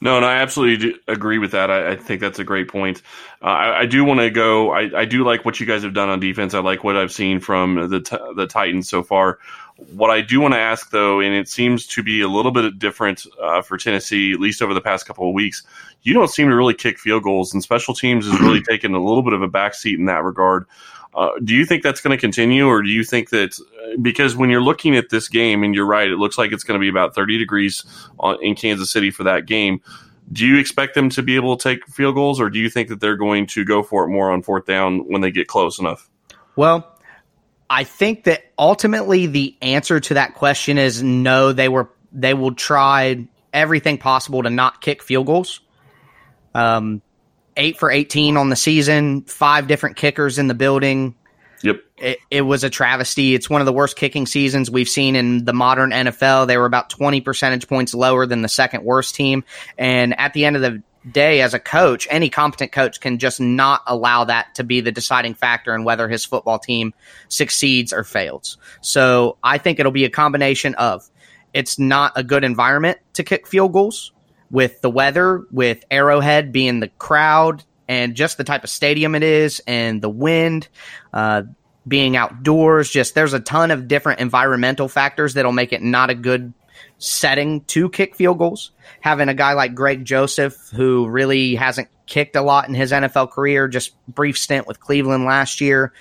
No, 0.00 0.16
and 0.16 0.24
I 0.24 0.36
absolutely 0.36 0.96
agree 1.08 1.38
with 1.38 1.52
that. 1.52 1.70
I, 1.70 1.92
I, 1.92 1.96
think 1.96 2.20
that's 2.20 2.38
a 2.38 2.44
great 2.44 2.68
point. 2.68 3.02
Uh, 3.42 3.46
I, 3.46 3.80
I, 3.80 3.86
do 3.86 4.04
want 4.04 4.20
to 4.20 4.30
go. 4.30 4.70
I, 4.70 5.00
I, 5.00 5.04
do 5.04 5.24
like 5.24 5.44
what 5.44 5.58
you 5.58 5.66
guys 5.66 5.82
have 5.82 5.94
done 5.94 6.08
on 6.08 6.20
defense. 6.20 6.54
I 6.54 6.60
like 6.60 6.84
what 6.84 6.96
I've 6.96 7.12
seen 7.12 7.40
from 7.40 7.88
the 7.88 8.00
t- 8.00 8.32
the 8.36 8.46
Titans 8.46 8.88
so 8.88 9.02
far. 9.02 9.38
What 9.76 10.10
I 10.10 10.20
do 10.20 10.40
want 10.40 10.54
to 10.54 10.60
ask, 10.60 10.90
though, 10.90 11.20
and 11.20 11.34
it 11.34 11.48
seems 11.48 11.86
to 11.88 12.02
be 12.02 12.20
a 12.20 12.28
little 12.28 12.52
bit 12.52 12.78
different 12.78 13.26
uh, 13.42 13.60
for 13.60 13.76
Tennessee, 13.76 14.32
at 14.32 14.38
least 14.38 14.62
over 14.62 14.72
the 14.72 14.80
past 14.80 15.04
couple 15.04 15.28
of 15.28 15.34
weeks, 15.34 15.64
you 16.02 16.14
don't 16.14 16.30
seem 16.30 16.48
to 16.48 16.54
really 16.54 16.74
kick 16.74 16.98
field 16.98 17.24
goals, 17.24 17.52
and 17.52 17.62
special 17.62 17.92
teams 17.92 18.26
has 18.26 18.40
really 18.40 18.62
taken 18.68 18.94
a 18.94 19.02
little 19.02 19.22
bit 19.22 19.32
of 19.32 19.42
a 19.42 19.48
backseat 19.48 19.98
in 19.98 20.04
that 20.04 20.22
regard. 20.22 20.66
Uh, 21.14 21.30
do 21.42 21.54
you 21.54 21.64
think 21.64 21.82
that's 21.82 22.00
going 22.00 22.16
to 22.16 22.20
continue, 22.20 22.66
or 22.66 22.82
do 22.82 22.88
you 22.88 23.02
think 23.04 23.30
that 23.30 23.58
uh, 23.58 23.96
because 24.00 24.36
when 24.36 24.48
you're 24.50 24.62
looking 24.62 24.96
at 24.96 25.10
this 25.10 25.28
game, 25.28 25.64
and 25.64 25.74
you're 25.74 25.86
right, 25.86 26.10
it 26.10 26.16
looks 26.16 26.38
like 26.38 26.52
it's 26.52 26.64
going 26.64 26.78
to 26.78 26.82
be 26.82 26.88
about 26.88 27.14
30 27.14 27.38
degrees 27.38 27.84
on, 28.20 28.40
in 28.42 28.54
Kansas 28.54 28.90
City 28.90 29.10
for 29.10 29.24
that 29.24 29.46
game. 29.46 29.80
Do 30.32 30.46
you 30.46 30.58
expect 30.58 30.94
them 30.94 31.10
to 31.10 31.22
be 31.22 31.36
able 31.36 31.56
to 31.56 31.62
take 31.62 31.86
field 31.86 32.14
goals, 32.14 32.40
or 32.40 32.48
do 32.48 32.58
you 32.58 32.70
think 32.70 32.88
that 32.88 33.00
they're 33.00 33.16
going 33.16 33.46
to 33.48 33.64
go 33.64 33.82
for 33.82 34.04
it 34.04 34.08
more 34.08 34.30
on 34.30 34.42
fourth 34.42 34.66
down 34.66 35.00
when 35.08 35.20
they 35.20 35.30
get 35.30 35.48
close 35.48 35.78
enough? 35.78 36.08
Well, 36.56 36.93
I 37.68 37.84
think 37.84 38.24
that 38.24 38.44
ultimately 38.58 39.26
the 39.26 39.56
answer 39.62 40.00
to 40.00 40.14
that 40.14 40.34
question 40.34 40.78
is 40.78 41.02
no. 41.02 41.52
They 41.52 41.68
were 41.68 41.90
they 42.12 42.34
will 42.34 42.54
try 42.54 43.26
everything 43.52 43.98
possible 43.98 44.42
to 44.42 44.50
not 44.50 44.80
kick 44.80 45.02
field 45.02 45.26
goals. 45.26 45.60
Um, 46.54 47.02
eight 47.56 47.78
for 47.78 47.90
eighteen 47.90 48.36
on 48.36 48.50
the 48.50 48.56
season, 48.56 49.22
five 49.22 49.66
different 49.66 49.96
kickers 49.96 50.38
in 50.38 50.46
the 50.46 50.54
building. 50.54 51.14
Yep, 51.62 51.76
it, 51.96 52.18
it 52.30 52.42
was 52.42 52.62
a 52.62 52.70
travesty. 52.70 53.34
It's 53.34 53.48
one 53.48 53.62
of 53.62 53.66
the 53.66 53.72
worst 53.72 53.96
kicking 53.96 54.26
seasons 54.26 54.70
we've 54.70 54.88
seen 54.88 55.16
in 55.16 55.46
the 55.46 55.54
modern 55.54 55.90
NFL. 55.90 56.46
They 56.46 56.58
were 56.58 56.66
about 56.66 56.90
twenty 56.90 57.22
percentage 57.22 57.66
points 57.66 57.94
lower 57.94 58.26
than 58.26 58.42
the 58.42 58.48
second 58.48 58.84
worst 58.84 59.14
team, 59.14 59.44
and 59.78 60.18
at 60.18 60.34
the 60.34 60.44
end 60.44 60.56
of 60.56 60.62
the 60.62 60.82
day 61.10 61.40
as 61.40 61.54
a 61.54 61.58
coach, 61.58 62.06
any 62.10 62.30
competent 62.30 62.72
coach 62.72 63.00
can 63.00 63.18
just 63.18 63.40
not 63.40 63.82
allow 63.86 64.24
that 64.24 64.54
to 64.56 64.64
be 64.64 64.80
the 64.80 64.92
deciding 64.92 65.34
factor 65.34 65.74
in 65.74 65.84
whether 65.84 66.08
his 66.08 66.24
football 66.24 66.58
team 66.58 66.94
succeeds 67.28 67.92
or 67.92 68.04
fails. 68.04 68.58
So 68.80 69.36
I 69.42 69.58
think 69.58 69.78
it'll 69.78 69.92
be 69.92 70.04
a 70.04 70.10
combination 70.10 70.74
of 70.76 71.08
it's 71.52 71.78
not 71.78 72.12
a 72.16 72.24
good 72.24 72.44
environment 72.44 72.98
to 73.14 73.22
kick 73.22 73.46
field 73.46 73.72
goals 73.72 74.12
with 74.50 74.80
the 74.80 74.90
weather, 74.90 75.44
with 75.50 75.84
Arrowhead 75.90 76.52
being 76.52 76.80
the 76.80 76.88
crowd 76.88 77.64
and 77.88 78.14
just 78.14 78.38
the 78.38 78.44
type 78.44 78.64
of 78.64 78.70
stadium 78.70 79.14
it 79.14 79.22
is 79.22 79.60
and 79.66 80.00
the 80.00 80.08
wind. 80.08 80.68
Uh, 81.12 81.42
being 81.86 82.16
outdoors, 82.16 82.88
just 82.88 83.14
there's 83.14 83.34
a 83.34 83.40
ton 83.40 83.70
of 83.70 83.88
different 83.88 84.20
environmental 84.20 84.88
factors 84.88 85.34
that'll 85.34 85.52
make 85.52 85.72
it 85.72 85.82
not 85.82 86.08
a 86.08 86.14
good 86.14 86.54
setting 86.98 87.62
to 87.62 87.88
kick 87.90 88.14
field 88.14 88.38
goals. 88.38 88.72
Having 89.00 89.28
a 89.28 89.34
guy 89.34 89.52
like 89.52 89.74
Greg 89.74 90.04
Joseph, 90.04 90.56
who 90.74 91.08
really 91.08 91.54
hasn't 91.54 91.88
kicked 92.06 92.36
a 92.36 92.42
lot 92.42 92.68
in 92.68 92.74
his 92.74 92.92
NFL 92.92 93.30
career, 93.30 93.68
just 93.68 93.94
brief 94.06 94.38
stint 94.38 94.66
with 94.66 94.80
Cleveland 94.80 95.24
last 95.24 95.60
year, 95.60 95.92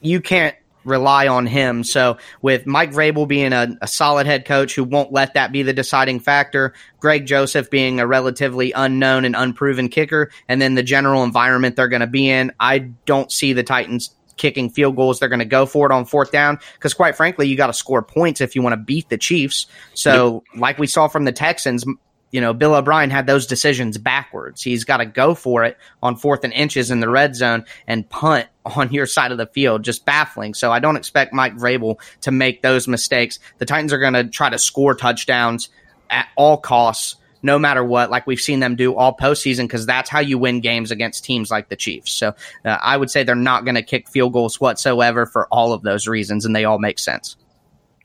you 0.00 0.20
can't 0.20 0.56
rely 0.84 1.28
on 1.28 1.46
him. 1.46 1.84
So 1.84 2.18
with 2.40 2.66
Mike 2.66 2.90
Vrabel 2.90 3.26
being 3.26 3.52
a, 3.52 3.76
a, 3.80 3.86
solid 3.86 4.26
head 4.26 4.44
coach 4.44 4.74
who 4.74 4.84
won't 4.84 5.12
let 5.12 5.34
that 5.34 5.52
be 5.52 5.62
the 5.62 5.72
deciding 5.72 6.20
factor, 6.20 6.72
Greg 6.98 7.26
Joseph 7.26 7.70
being 7.70 8.00
a 8.00 8.06
relatively 8.06 8.72
unknown 8.72 9.24
and 9.24 9.36
unproven 9.36 9.88
kicker, 9.88 10.30
and 10.48 10.60
then 10.60 10.74
the 10.74 10.82
general 10.82 11.22
environment 11.22 11.76
they're 11.76 11.88
going 11.88 12.00
to 12.00 12.06
be 12.06 12.28
in, 12.28 12.52
I 12.58 12.80
don't 13.06 13.30
see 13.30 13.52
the 13.52 13.62
Titans 13.62 14.14
kicking 14.42 14.68
field 14.68 14.96
goals. 14.96 15.20
They're 15.20 15.28
going 15.28 15.38
to 15.38 15.44
go 15.44 15.64
for 15.64 15.86
it 15.86 15.94
on 15.94 16.04
fourth 16.04 16.32
down 16.32 16.58
because, 16.74 16.92
quite 16.92 17.16
frankly, 17.16 17.46
you 17.46 17.56
got 17.56 17.68
to 17.68 17.72
score 17.72 18.02
points 18.02 18.40
if 18.40 18.54
you 18.54 18.60
want 18.60 18.72
to 18.74 18.76
beat 18.76 19.08
the 19.08 19.16
Chiefs. 19.16 19.66
So, 19.94 20.42
yep. 20.52 20.60
like 20.60 20.78
we 20.78 20.88
saw 20.88 21.06
from 21.06 21.24
the 21.24 21.32
Texans, 21.32 21.86
you 22.32 22.40
know, 22.40 22.52
Bill 22.52 22.74
O'Brien 22.74 23.10
had 23.10 23.26
those 23.26 23.46
decisions 23.46 23.98
backwards. 23.98 24.60
He's 24.60 24.84
got 24.84 24.96
to 24.96 25.06
go 25.06 25.34
for 25.34 25.64
it 25.64 25.78
on 26.02 26.16
fourth 26.16 26.42
and 26.42 26.52
inches 26.52 26.90
in 26.90 26.98
the 26.98 27.08
red 27.08 27.36
zone 27.36 27.64
and 27.86 28.08
punt 28.08 28.48
on 28.66 28.92
your 28.92 29.06
side 29.06 29.30
of 29.30 29.38
the 29.38 29.46
field. 29.46 29.84
Just 29.84 30.04
baffling. 30.04 30.54
So 30.54 30.72
I 30.72 30.80
don't 30.80 30.96
expect 30.96 31.32
Mike 31.32 31.54
Vrabel 31.54 31.96
to 32.22 32.32
make 32.32 32.62
those 32.62 32.88
mistakes. 32.88 33.38
The 33.58 33.64
Titans 33.64 33.92
are 33.92 33.98
going 33.98 34.14
to 34.14 34.24
try 34.24 34.50
to 34.50 34.58
score 34.58 34.94
touchdowns 34.94 35.68
at 36.10 36.26
all 36.36 36.56
costs 36.56 37.16
no 37.42 37.58
matter 37.58 37.84
what, 37.84 38.10
like 38.10 38.26
we've 38.26 38.40
seen 38.40 38.60
them 38.60 38.76
do 38.76 38.94
all 38.94 39.16
postseason, 39.16 39.64
because 39.64 39.86
that's 39.86 40.08
how 40.08 40.20
you 40.20 40.38
win 40.38 40.60
games 40.60 40.90
against 40.90 41.24
teams 41.24 41.50
like 41.50 41.68
the 41.68 41.76
Chiefs. 41.76 42.12
So 42.12 42.34
uh, 42.64 42.78
I 42.82 42.96
would 42.96 43.10
say 43.10 43.24
they're 43.24 43.34
not 43.34 43.64
going 43.64 43.74
to 43.74 43.82
kick 43.82 44.08
field 44.08 44.32
goals 44.32 44.60
whatsoever 44.60 45.26
for 45.26 45.46
all 45.48 45.72
of 45.72 45.82
those 45.82 46.06
reasons, 46.06 46.44
and 46.44 46.54
they 46.54 46.64
all 46.64 46.78
make 46.78 46.98
sense. 46.98 47.36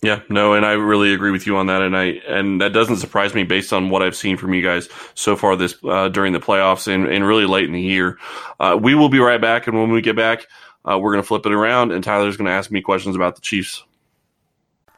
Yeah, 0.04 0.21
no, 0.30 0.54
and 0.54 0.63
I 0.63 0.73
really 0.73 1.12
agree 1.12 1.32
with 1.32 1.47
you 1.47 1.58
on 1.58 1.65
that, 1.67 1.82
and 1.82 1.97
I 1.97 2.21
and 2.28 2.62
that 2.62 2.71
doesn't 2.71 2.97
surprise 2.97 3.34
me 3.34 3.43
based 3.43 3.73
on 3.73 3.89
what 3.89 4.04
I've 4.04 4.15
seen 4.15 4.38
from 4.38 4.54
you 4.54 4.62
guys 4.62 4.89
so 5.15 5.36
far 5.36 5.56
this 5.56 5.76
uh, 5.84 6.10
during 6.10 6.34
the 6.34 6.39
playoffs 6.39 6.88
and, 6.88 7.08
and 7.08 7.26
really 7.26 7.47
late 7.47 7.65
in 7.65 7.71
the 7.71 7.82
year. 7.82 8.19
Uh, 8.60 8.78
we 8.80 8.93
will 8.93 9.10
be 9.10 9.17
right 9.17 9.41
back, 9.41 9.65
and 9.65 9.76
when 9.76 9.89
we 9.89 10.02
get 10.02 10.15
back, 10.15 10.45
uh, 10.86 11.00
we're 11.00 11.13
going 11.13 11.23
to 11.23 11.28
flip 11.28 11.47
it 11.47 11.52
around, 11.52 11.91
and 11.91 12.04
Tyler's 12.04 12.38
going 12.38 12.45
to 12.45 12.52
ask 12.52 12.69
me 12.69 12.80
questions 12.80 13.15
about 13.15 13.36
the 13.36 13.41
Chiefs. 13.41 13.84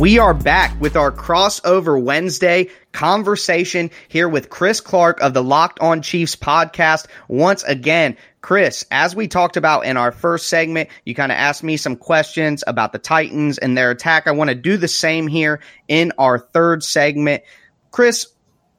We 0.00 0.18
are 0.18 0.32
back 0.32 0.80
with 0.80 0.96
our 0.96 1.12
crossover 1.12 2.02
Wednesday 2.02 2.68
conversation 2.92 3.90
here 4.08 4.30
with 4.30 4.48
Chris 4.48 4.80
Clark 4.80 5.20
of 5.20 5.34
the 5.34 5.44
Locked 5.44 5.78
On 5.80 6.00
Chiefs 6.00 6.34
podcast. 6.36 7.06
Once 7.28 7.62
again, 7.64 8.16
Chris, 8.40 8.86
as 8.90 9.14
we 9.14 9.28
talked 9.28 9.58
about 9.58 9.84
in 9.84 9.98
our 9.98 10.10
first 10.10 10.48
segment, 10.48 10.88
you 11.04 11.14
kind 11.14 11.30
of 11.30 11.36
asked 11.36 11.62
me 11.62 11.76
some 11.76 11.96
questions 11.96 12.64
about 12.66 12.92
the 12.92 12.98
Titans 12.98 13.58
and 13.58 13.76
their 13.76 13.90
attack. 13.90 14.26
I 14.26 14.30
want 14.30 14.48
to 14.48 14.54
do 14.54 14.78
the 14.78 14.88
same 14.88 15.26
here 15.26 15.60
in 15.86 16.14
our 16.16 16.38
third 16.38 16.82
segment. 16.82 17.42
Chris, 17.90 18.26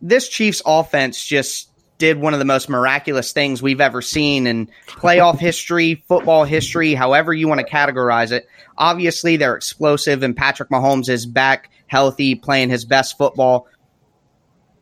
this 0.01 0.27
Chiefs 0.27 0.63
offense 0.65 1.23
just 1.23 1.70
did 2.01 2.19
one 2.19 2.33
of 2.33 2.39
the 2.39 2.45
most 2.45 2.67
miraculous 2.67 3.31
things 3.31 3.61
we've 3.61 3.79
ever 3.79 4.01
seen 4.01 4.47
in 4.47 4.67
playoff 4.87 5.37
history, 5.39 6.03
football 6.07 6.45
history, 6.45 6.95
however 6.95 7.31
you 7.31 7.47
want 7.47 7.59
to 7.59 7.65
categorize 7.65 8.31
it. 8.31 8.47
Obviously, 8.75 9.37
they're 9.37 9.55
explosive, 9.55 10.23
and 10.23 10.35
Patrick 10.35 10.69
Mahomes 10.69 11.09
is 11.09 11.27
back 11.27 11.69
healthy, 11.85 12.33
playing 12.33 12.71
his 12.71 12.85
best 12.85 13.19
football. 13.19 13.67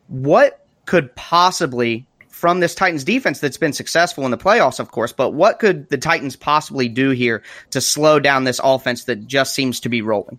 What 0.08 0.64
could 0.86 1.14
possibly 1.14 2.06
from 2.30 2.60
this 2.60 2.74
Titans 2.74 3.04
defense 3.04 3.38
that's 3.38 3.58
been 3.58 3.74
successful 3.74 4.24
in 4.24 4.30
the 4.30 4.38
playoffs, 4.38 4.80
of 4.80 4.90
course, 4.90 5.12
but 5.12 5.32
what 5.32 5.58
could 5.58 5.90
the 5.90 5.98
Titans 5.98 6.36
possibly 6.36 6.88
do 6.88 7.10
here 7.10 7.42
to 7.68 7.82
slow 7.82 8.18
down 8.18 8.44
this 8.44 8.62
offense 8.64 9.04
that 9.04 9.26
just 9.26 9.54
seems 9.54 9.78
to 9.80 9.90
be 9.90 10.00
rolling? 10.00 10.38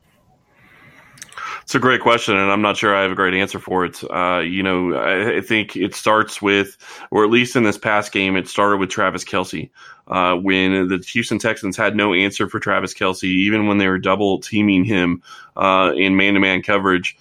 It's 1.72 1.76
a 1.78 1.80
great 1.80 2.02
question, 2.02 2.36
and 2.36 2.52
I'm 2.52 2.62
not 2.62 2.76
sure 2.76 2.94
I 2.94 3.04
have 3.04 3.14
a 3.14 3.16
great 3.16 3.34
answer 3.34 3.58
for 3.58 3.86
it. 3.86 4.04
Uh, 4.12 4.40
you 4.40 4.62
know, 4.62 4.94
I, 4.94 5.38
I, 5.38 5.40
think 5.40 5.78
it 5.78 5.96
starts 5.96 6.42
with, 6.42 6.76
or 7.12 7.24
at 7.24 7.30
least 7.30 7.56
in 7.56 7.64
this 7.64 7.78
past 7.78 8.12
game, 8.12 8.36
it 8.36 8.50
started 8.50 8.76
with 8.76 8.90
Travis 8.90 9.24
Kelce. 9.24 9.70
Uh, 10.06 10.36
when 10.36 10.90
the 10.90 10.98
Houston 10.98 11.40
Texans 11.40 11.78
had 11.78 11.96
no 11.96 12.14
answer 12.14 12.50
for 12.50 12.60
Travis 12.60 12.94
Kelce, 12.94 13.24
even 13.24 13.68
when 13.68 13.78
they 13.78 13.88
were 13.88 14.00
double 14.00 14.42
teaming 14.42 14.84
him 14.84 15.24
uh, 15.56 15.94
in 15.96 16.18
man 16.18 16.34
to 16.34 16.42
man 16.42 16.62
coverage, 16.62 17.16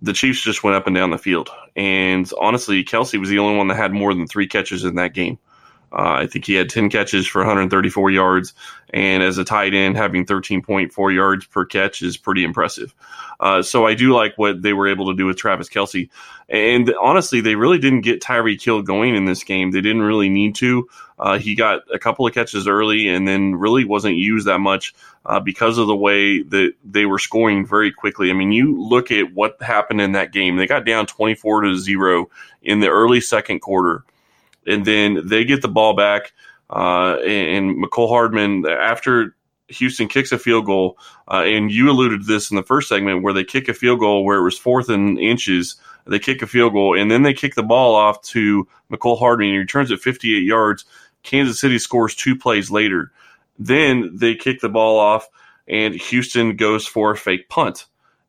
the 0.00 0.14
Chiefs 0.14 0.40
just 0.40 0.64
went 0.64 0.74
up 0.74 0.86
and 0.86 0.96
down 0.96 1.10
the 1.10 1.18
field. 1.18 1.50
And 1.76 2.26
honestly, 2.40 2.82
Kelce 2.82 3.20
was 3.20 3.28
the 3.28 3.40
only 3.40 3.58
one 3.58 3.68
that 3.68 3.76
had 3.76 3.92
more 3.92 4.14
than 4.14 4.26
three 4.26 4.46
catches 4.46 4.84
in 4.84 4.94
that 4.94 5.12
game. 5.12 5.38
Uh, 5.92 6.18
I 6.20 6.26
think 6.26 6.44
he 6.44 6.54
had 6.54 6.68
10 6.68 6.90
catches 6.90 7.26
for 7.26 7.40
134 7.40 8.10
yards. 8.10 8.54
And 8.90 9.22
as 9.22 9.38
a 9.38 9.44
tight 9.44 9.74
end, 9.74 9.96
having 9.96 10.26
13.4 10.26 11.14
yards 11.14 11.46
per 11.46 11.64
catch 11.64 12.02
is 12.02 12.16
pretty 12.16 12.44
impressive. 12.44 12.94
Uh, 13.40 13.62
so 13.62 13.86
I 13.86 13.94
do 13.94 14.14
like 14.14 14.34
what 14.36 14.62
they 14.62 14.72
were 14.72 14.88
able 14.88 15.06
to 15.06 15.16
do 15.16 15.26
with 15.26 15.36
Travis 15.36 15.68
Kelce. 15.68 16.08
And 16.48 16.92
honestly, 17.00 17.40
they 17.40 17.56
really 17.56 17.78
didn't 17.78 18.02
get 18.02 18.20
Tyreek 18.20 18.62
Hill 18.62 18.82
going 18.82 19.14
in 19.14 19.24
this 19.24 19.44
game. 19.44 19.70
They 19.70 19.80
didn't 19.80 20.02
really 20.02 20.28
need 20.28 20.54
to. 20.56 20.88
Uh, 21.18 21.38
he 21.38 21.54
got 21.54 21.82
a 21.92 21.98
couple 21.98 22.26
of 22.26 22.34
catches 22.34 22.68
early 22.68 23.08
and 23.08 23.26
then 23.26 23.54
really 23.54 23.84
wasn't 23.84 24.16
used 24.16 24.46
that 24.46 24.58
much 24.58 24.94
uh, 25.24 25.40
because 25.40 25.78
of 25.78 25.86
the 25.86 25.96
way 25.96 26.42
that 26.42 26.72
they 26.84 27.06
were 27.06 27.18
scoring 27.18 27.66
very 27.66 27.90
quickly. 27.90 28.30
I 28.30 28.34
mean, 28.34 28.52
you 28.52 28.80
look 28.80 29.10
at 29.10 29.32
what 29.32 29.60
happened 29.62 30.00
in 30.00 30.12
that 30.12 30.32
game. 30.32 30.56
They 30.56 30.66
got 30.66 30.84
down 30.84 31.06
24 31.06 31.62
to 31.62 31.76
0 31.76 32.30
in 32.62 32.80
the 32.80 32.88
early 32.88 33.20
second 33.20 33.60
quarter 33.60 34.04
and 34.66 34.84
then 34.84 35.26
they 35.26 35.44
get 35.44 35.62
the 35.62 35.68
ball 35.68 35.94
back. 35.94 36.32
Uh, 36.68 37.16
and, 37.24 37.76
Mecole 37.76 38.08
Hardman, 38.08 38.66
after 38.66 39.36
Houston 39.68 40.08
kicks 40.08 40.32
a 40.32 40.38
field 40.38 40.66
goal, 40.66 40.98
uh, 41.30 41.42
and 41.42 41.70
you 41.70 41.90
alluded 41.90 42.20
to 42.20 42.26
this 42.26 42.50
in 42.50 42.56
the 42.56 42.62
first 42.62 42.88
segment 42.88 43.22
where 43.22 43.32
they 43.32 43.44
kick 43.44 43.68
a 43.68 43.74
field 43.74 44.00
goal 44.00 44.24
where 44.24 44.38
it 44.38 44.44
was 44.44 44.58
fourth 44.58 44.88
and 44.88 45.18
inches. 45.18 45.76
They 46.06 46.18
kick 46.18 46.42
a 46.42 46.46
field 46.46 46.72
goal, 46.72 46.98
and 46.98 47.10
then 47.10 47.22
they 47.22 47.34
kick 47.34 47.54
the 47.54 47.62
ball 47.62 47.94
off 47.94 48.22
to 48.22 48.66
Mecole 48.90 49.18
Hardman, 49.18 49.48
he 49.48 49.58
returns 49.58 49.90
it 49.90 50.00
58 50.00 50.42
yards. 50.42 50.84
Kansas 51.22 51.58
City 51.58 51.78
scores 51.78 52.14
two 52.14 52.36
plays 52.36 52.70
later. 52.70 53.10
Then 53.58 54.16
they 54.16 54.34
kick 54.36 54.60
the 54.60 54.68
ball 54.68 54.98
off, 54.98 55.28
and 55.66 55.94
Houston 55.94 56.56
goes 56.56 56.86
for 56.86 57.12
a 57.12 57.16
fake 57.16 57.48
punt 57.48 57.86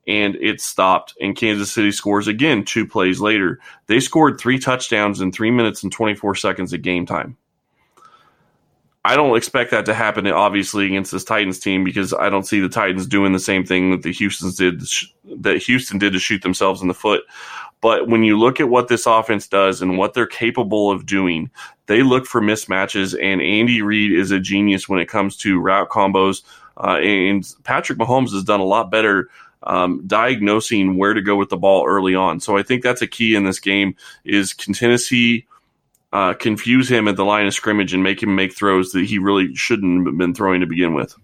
and 0.08 0.36
it 0.36 0.62
stopped. 0.62 1.13
And 1.20 1.36
Kansas 1.36 1.72
City 1.72 1.91
scores 1.91 2.28
again 2.28 2.63
two 2.63 2.88
plays 2.88 3.20
later. 3.20 3.60
They 3.88 4.00
scored 4.00 4.39
three 4.39 4.58
touchdowns 4.58 5.22
in 5.22 5.32
three 5.32 5.52
minutes 5.52 5.84
and 5.84 5.91
24 5.91 6.36
seconds 6.36 6.74
of 6.74 6.82
game 6.82 7.06
time. 7.06 7.38
I 9.08 9.15
don't 9.15 9.38
expect 9.38 9.72
that 9.72 9.86
to 9.86 9.93
happen, 9.93 10.28
obviously, 10.28 10.86
against 10.86 11.13
this 11.13 11.24
Titans 11.24 11.60
team 11.60 11.86
because 11.86 12.13
I 12.13 12.30
don't 12.30 12.46
see 12.46 12.60
the 12.60 12.67
Titans 12.67 13.08
doing 13.08 13.32
the 13.32 13.39
same 13.39 13.65
thing 13.65 13.91
that 13.91 14.04
the 14.04 14.12
Houston's 14.12 14.58
did 14.58 14.82
that 15.41 15.63
Houston 15.63 15.98
did 15.98 16.12
to 16.12 16.20
shoot 16.20 16.41
themselves 16.41 16.82
in 16.82 16.89
the 16.89 16.93
foot. 16.93 17.24
But 17.80 18.10
when 18.10 18.24
you 18.24 18.38
look 18.38 18.60
at 18.60 18.67
what 18.67 18.89
this 18.89 19.06
offense 19.06 19.48
does 19.48 19.82
and 19.82 19.98
what 19.98 20.13
they're 20.13 20.28
capable 20.28 20.91
of 20.91 21.06
doing, 21.06 21.50
they 21.86 22.04
look 22.04 22.26
for 22.26 22.41
mismatches. 22.41 23.13
And 23.13 23.41
Andy 23.41 23.82
Reid 23.82 24.12
is 24.12 24.32
a 24.32 24.41
genius 24.41 24.89
when 24.89 25.00
it 25.00 25.08
comes 25.08 25.38
to 25.38 25.60
route 25.60 25.88
combos. 25.88 26.41
Uh, 26.78 27.00
and 27.02 27.56
Patrick 27.63 27.98
Mahomes 27.98 28.32
has 28.34 28.44
done 28.44 28.60
a 28.60 28.66
lot 28.66 28.92
better 28.92 29.30
um, 29.63 30.06
diagnosing 30.06 30.98
where 30.98 31.13
to 31.13 31.22
go 31.22 31.36
with 31.36 31.50
the 31.50 31.58
ball 31.58 31.86
early 31.88 32.16
on. 32.16 32.40
So 32.40 32.58
I 32.58 32.63
think 32.63 32.84
that's 32.84 33.02
a 33.02 33.08
key 33.08 33.36
in 33.36 33.44
this 33.44 33.60
game 33.60 33.96
is 34.24 34.54
can 34.54 34.74
Tennessee 34.74 35.48
uh, 36.13 36.34
confuse 36.34 36.90
him 36.90 37.08
at 37.08 37.16
the 37.16 37.26
line 37.26 37.48
of 37.48 37.54
scrimmage 37.54 37.94
and 37.94 38.04
make 38.04 38.22
him 38.22 38.36
make 38.36 38.56
throws 38.56 38.92
that 38.92 39.06
he 39.06 39.20
really 39.20 39.54
shouldn't 39.56 40.08
have 40.08 40.18
been 40.18 40.34
throwing 40.34 40.62
to 40.62 40.68
begin 40.68 40.94
with. 40.94 41.16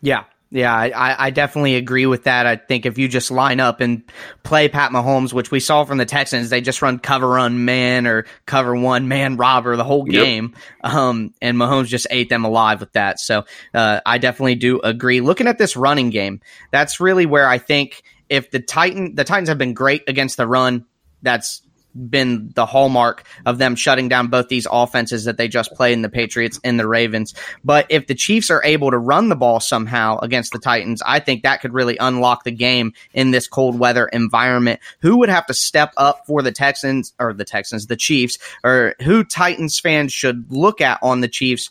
Yeah, 0.00 0.24
yeah, 0.50 0.74
I, 0.74 1.26
I 1.26 1.30
definitely 1.30 1.76
agree 1.76 2.06
with 2.06 2.24
that. 2.24 2.46
I 2.46 2.56
think 2.56 2.86
if 2.86 2.96
you 2.96 3.06
just 3.06 3.30
line 3.30 3.60
up 3.60 3.80
and 3.80 4.02
play 4.44 4.68
Pat 4.68 4.92
Mahomes, 4.92 5.32
which 5.32 5.50
we 5.50 5.60
saw 5.60 5.84
from 5.84 5.98
the 5.98 6.06
Texans, 6.06 6.48
they 6.48 6.62
just 6.62 6.80
run 6.80 6.98
cover 6.98 7.28
run 7.28 7.66
man 7.66 8.06
or 8.06 8.24
cover 8.46 8.74
one 8.74 9.08
man 9.08 9.36
robber 9.36 9.76
the 9.76 9.84
whole 9.84 10.04
game. 10.04 10.54
Yep. 10.82 10.94
Um, 10.94 11.34
and 11.42 11.58
Mahomes 11.58 11.88
just 11.88 12.06
ate 12.10 12.30
them 12.30 12.46
alive 12.46 12.80
with 12.80 12.92
that. 12.94 13.20
So 13.20 13.44
uh, 13.74 14.00
I 14.06 14.16
definitely 14.16 14.54
do 14.54 14.80
agree. 14.80 15.20
Looking 15.20 15.48
at 15.48 15.58
this 15.58 15.76
running 15.76 16.08
game, 16.08 16.40
that's 16.70 16.98
really 16.98 17.26
where 17.26 17.46
I 17.46 17.58
think 17.58 18.02
if 18.30 18.50
the 18.50 18.60
Titan 18.60 19.14
the 19.16 19.24
Titans 19.24 19.50
have 19.50 19.58
been 19.58 19.74
great 19.74 20.04
against 20.08 20.38
the 20.38 20.46
run, 20.46 20.86
that's 21.20 21.62
been 21.98 22.50
the 22.54 22.66
hallmark 22.66 23.26
of 23.46 23.58
them 23.58 23.74
shutting 23.74 24.08
down 24.08 24.28
both 24.28 24.48
these 24.48 24.66
offenses 24.70 25.24
that 25.24 25.36
they 25.36 25.48
just 25.48 25.72
played 25.72 25.92
in 25.92 26.02
the 26.02 26.08
Patriots 26.08 26.60
and 26.64 26.78
the 26.78 26.86
Ravens. 26.86 27.34
But 27.64 27.86
if 27.88 28.06
the 28.06 28.14
Chiefs 28.14 28.50
are 28.50 28.62
able 28.64 28.90
to 28.90 28.98
run 28.98 29.28
the 29.28 29.36
ball 29.36 29.60
somehow 29.60 30.18
against 30.18 30.52
the 30.52 30.58
Titans, 30.58 31.02
I 31.04 31.20
think 31.20 31.42
that 31.42 31.60
could 31.60 31.74
really 31.74 31.96
unlock 31.98 32.44
the 32.44 32.52
game 32.52 32.92
in 33.12 33.30
this 33.30 33.48
cold 33.48 33.78
weather 33.78 34.06
environment. 34.06 34.80
Who 35.00 35.18
would 35.18 35.28
have 35.28 35.46
to 35.46 35.54
step 35.54 35.92
up 35.96 36.26
for 36.26 36.42
the 36.42 36.52
Texans 36.52 37.12
or 37.18 37.32
the 37.32 37.44
Texans, 37.44 37.86
the 37.86 37.96
Chiefs, 37.96 38.38
or 38.64 38.94
who 39.02 39.24
Titans 39.24 39.78
fans 39.78 40.12
should 40.12 40.50
look 40.50 40.80
at 40.80 40.98
on 41.02 41.20
the 41.20 41.28
Chiefs 41.28 41.70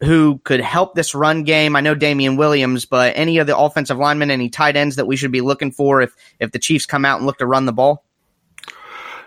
who 0.00 0.38
could 0.44 0.60
help 0.60 0.94
this 0.94 1.14
run 1.14 1.44
game. 1.44 1.76
I 1.76 1.80
know 1.80 1.94
Damien 1.94 2.36
Williams, 2.36 2.84
but 2.84 3.12
any 3.16 3.38
of 3.38 3.46
the 3.46 3.56
offensive 3.56 3.96
linemen, 3.96 4.30
any 4.30 4.50
tight 4.50 4.76
ends 4.76 4.96
that 4.96 5.06
we 5.06 5.16
should 5.16 5.32
be 5.32 5.40
looking 5.40 5.72
for 5.72 6.02
if 6.02 6.14
if 6.40 6.52
the 6.52 6.58
Chiefs 6.58 6.86
come 6.86 7.04
out 7.04 7.18
and 7.18 7.26
look 7.26 7.38
to 7.38 7.46
run 7.46 7.66
the 7.66 7.72
ball? 7.72 8.04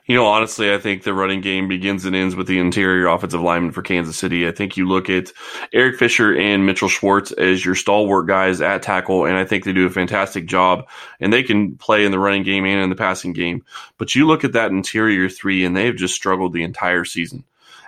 You 0.08 0.16
know, 0.16 0.26
honestly, 0.26 0.74
I 0.74 0.78
think 0.78 1.04
the 1.04 1.14
running 1.14 1.42
game 1.42 1.68
begins 1.68 2.06
and 2.06 2.16
ends 2.16 2.34
with 2.34 2.48
the 2.48 2.60
interior 2.60 3.08
offensive 3.08 3.42
lineman 3.42 3.74
for 3.74 3.82
Kansas 3.82 4.18
City. 4.18 4.48
I 4.48 4.54
think 4.54 4.78
you 4.78 4.88
look 4.88 5.10
at 5.10 5.34
Eric 5.74 6.00
Fisher 6.00 6.34
and 6.34 6.66
Mitchell 6.66 6.88
Schwartz 6.88 7.34
as 7.34 7.66
your 7.66 7.76
stalwart 7.76 8.26
guys 8.26 8.62
at 8.62 8.84
tackle, 8.84 9.26
and 9.26 9.36
I 9.36 9.44
think 9.44 9.66
they 9.66 9.74
do 9.74 9.86
a 9.86 9.90
fantastic 9.90 10.46
job. 10.46 10.88
And 11.20 11.34
they 11.34 11.44
can 11.44 11.76
play 11.76 12.06
in 12.06 12.14
the 12.14 12.20
running 12.20 12.44
game 12.44 12.64
and 12.64 12.82
in 12.82 12.90
the 12.90 12.96
passing 12.96 13.34
game. 13.34 13.66
But 13.98 14.16
you 14.16 14.26
look 14.26 14.46
at 14.46 14.54
that 14.54 14.72
interior 14.72 15.28
three, 15.28 15.66
and 15.66 15.76
they've 15.76 15.96
just 15.96 16.16
struggled 16.16 16.54
the 16.54 16.64
entire 16.64 17.04
season. 17.04 17.44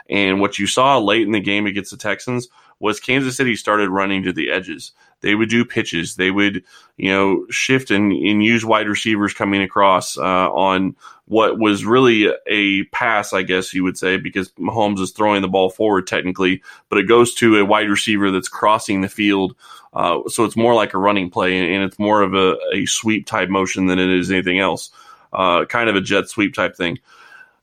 And 0.10 0.42
what 0.42 0.60
you 0.60 0.68
saw 0.68 0.98
late 0.98 1.22
in 1.22 1.32
the 1.32 1.40
game 1.40 1.68
against 1.68 1.92
the 1.92 1.98
Texans 1.98 2.50
was 2.80 3.00
Kansas 3.00 3.36
City 3.36 3.56
started 3.56 3.90
running 3.90 4.24
to 4.24 4.34
the 4.34 4.50
edges. 4.50 4.92
They 5.22 5.36
would 5.36 5.50
do 5.50 5.66
pitches. 5.66 6.16
They 6.16 6.32
would, 6.32 6.64
you 6.98 7.12
know, 7.12 7.46
shift 7.50 7.92
and, 7.92 8.12
and 8.12 8.44
use 8.44 8.64
wide 8.64 8.88
receivers 8.88 9.34
coming 9.34 9.62
across 9.62 10.18
uh, 10.18 10.22
on 10.22 10.96
what 11.26 11.60
was 11.60 11.86
really 11.86 12.34
a 12.48 12.84
pass, 12.86 13.34
I 13.34 13.44
guess 13.44 13.74
you 13.74 13.84
would 13.84 13.98
say, 13.98 14.18
because 14.18 14.50
Mahomes 14.54 15.00
is 15.00 15.12
throwing 15.12 15.42
the 15.42 15.48
ball 15.48 15.70
forward 15.70 16.08
technically, 16.08 16.64
but 16.90 16.98
it 16.98 17.08
goes 17.08 17.34
to 17.36 17.58
a 17.58 17.66
wide 17.66 17.90
receiver 17.90 18.32
that's 18.32 18.48
crossing 18.48 19.02
the 19.02 19.10
field. 19.10 19.56
Uh, 19.94 20.22
so 20.28 20.46
it's 20.46 20.56
more 20.56 20.74
like 20.74 20.94
a 20.94 21.00
running 21.00 21.30
play, 21.30 21.58
and 21.58 21.84
it's 21.84 22.00
more 22.00 22.22
of 22.22 22.34
a, 22.34 22.58
a 22.74 22.86
sweep 22.86 23.26
type 23.26 23.50
motion 23.50 23.88
than 23.88 24.00
it 24.00 24.10
is 24.10 24.32
anything 24.32 24.60
else. 24.60 24.90
Uh, 25.34 25.66
kind 25.66 25.90
of 25.90 25.96
a 25.96 26.02
jet 26.02 26.30
sweep 26.30 26.54
type 26.54 26.76
thing. 26.76 26.98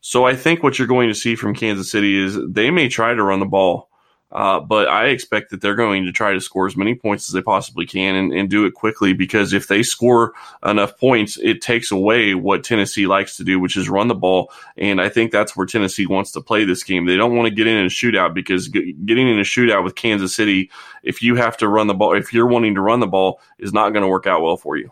So 0.01 0.25
I 0.25 0.37
think 0.37 0.63
what 0.63 0.79
you're 0.79 0.87
going 0.87 1.09
to 1.09 1.15
see 1.15 1.35
from 1.35 1.55
Kansas 1.55 1.91
City 1.91 2.17
is 2.17 2.39
they 2.49 2.71
may 2.71 2.89
try 2.89 3.15
to 3.15 3.23
run 3.23 3.41
the 3.41 3.47
ball. 3.47 3.89
Uh, 4.33 4.59
but 4.59 4.89
I 4.89 5.07
expect 5.07 5.51
that 5.51 5.61
they're 5.61 5.77
going 5.77 6.05
to 6.05 6.13
try 6.13 6.33
to 6.33 6.41
score 6.41 6.67
as 6.67 6.77
many 6.77 6.97
points 6.97 7.29
as 7.29 7.33
they 7.33 7.43
possibly 7.43 7.87
can 7.87 8.17
and, 8.17 8.33
and, 8.33 8.51
do 8.51 8.67
it 8.67 8.75
quickly 8.75 9.13
because 9.13 9.53
if 9.53 9.69
they 9.69 9.85
score 9.85 10.35
enough 10.65 10.99
points, 10.99 11.39
it 11.41 11.61
takes 11.61 11.93
away 11.93 12.35
what 12.35 12.65
Tennessee 12.65 13.07
likes 13.07 13.37
to 13.37 13.45
do, 13.45 13.61
which 13.61 13.77
is 13.77 13.89
run 13.89 14.09
the 14.09 14.15
ball. 14.17 14.51
And 14.77 15.01
I 15.01 15.09
think 15.09 15.31
that's 15.31 15.57
where 15.57 15.65
Tennessee 15.65 16.07
wants 16.07 16.33
to 16.33 16.41
play 16.41 16.65
this 16.65 16.83
game. 16.83 17.07
They 17.07 17.17
don't 17.17 17.37
want 17.37 17.49
to 17.49 17.55
get 17.55 17.69
in 17.69 17.85
a 17.85 17.89
shootout 17.89 18.35
because 18.35 18.67
getting 18.69 19.29
in 19.29 19.39
a 19.39 19.43
shootout 19.43 19.85
with 19.85 19.95
Kansas 19.95 20.35
City, 20.35 20.71
if 21.05 21.23
you 21.23 21.37
have 21.37 21.57
to 21.59 21.69
run 21.69 21.87
the 21.87 21.95
ball, 21.95 22.17
if 22.17 22.33
you're 22.33 22.49
wanting 22.49 22.75
to 22.75 22.81
run 22.81 22.99
the 22.99 23.07
ball, 23.07 23.41
is 23.59 23.73
not 23.73 23.91
going 23.91 24.03
to 24.03 24.09
work 24.09 24.27
out 24.27 24.43
well 24.43 24.57
for 24.57 24.77
you. 24.77 24.91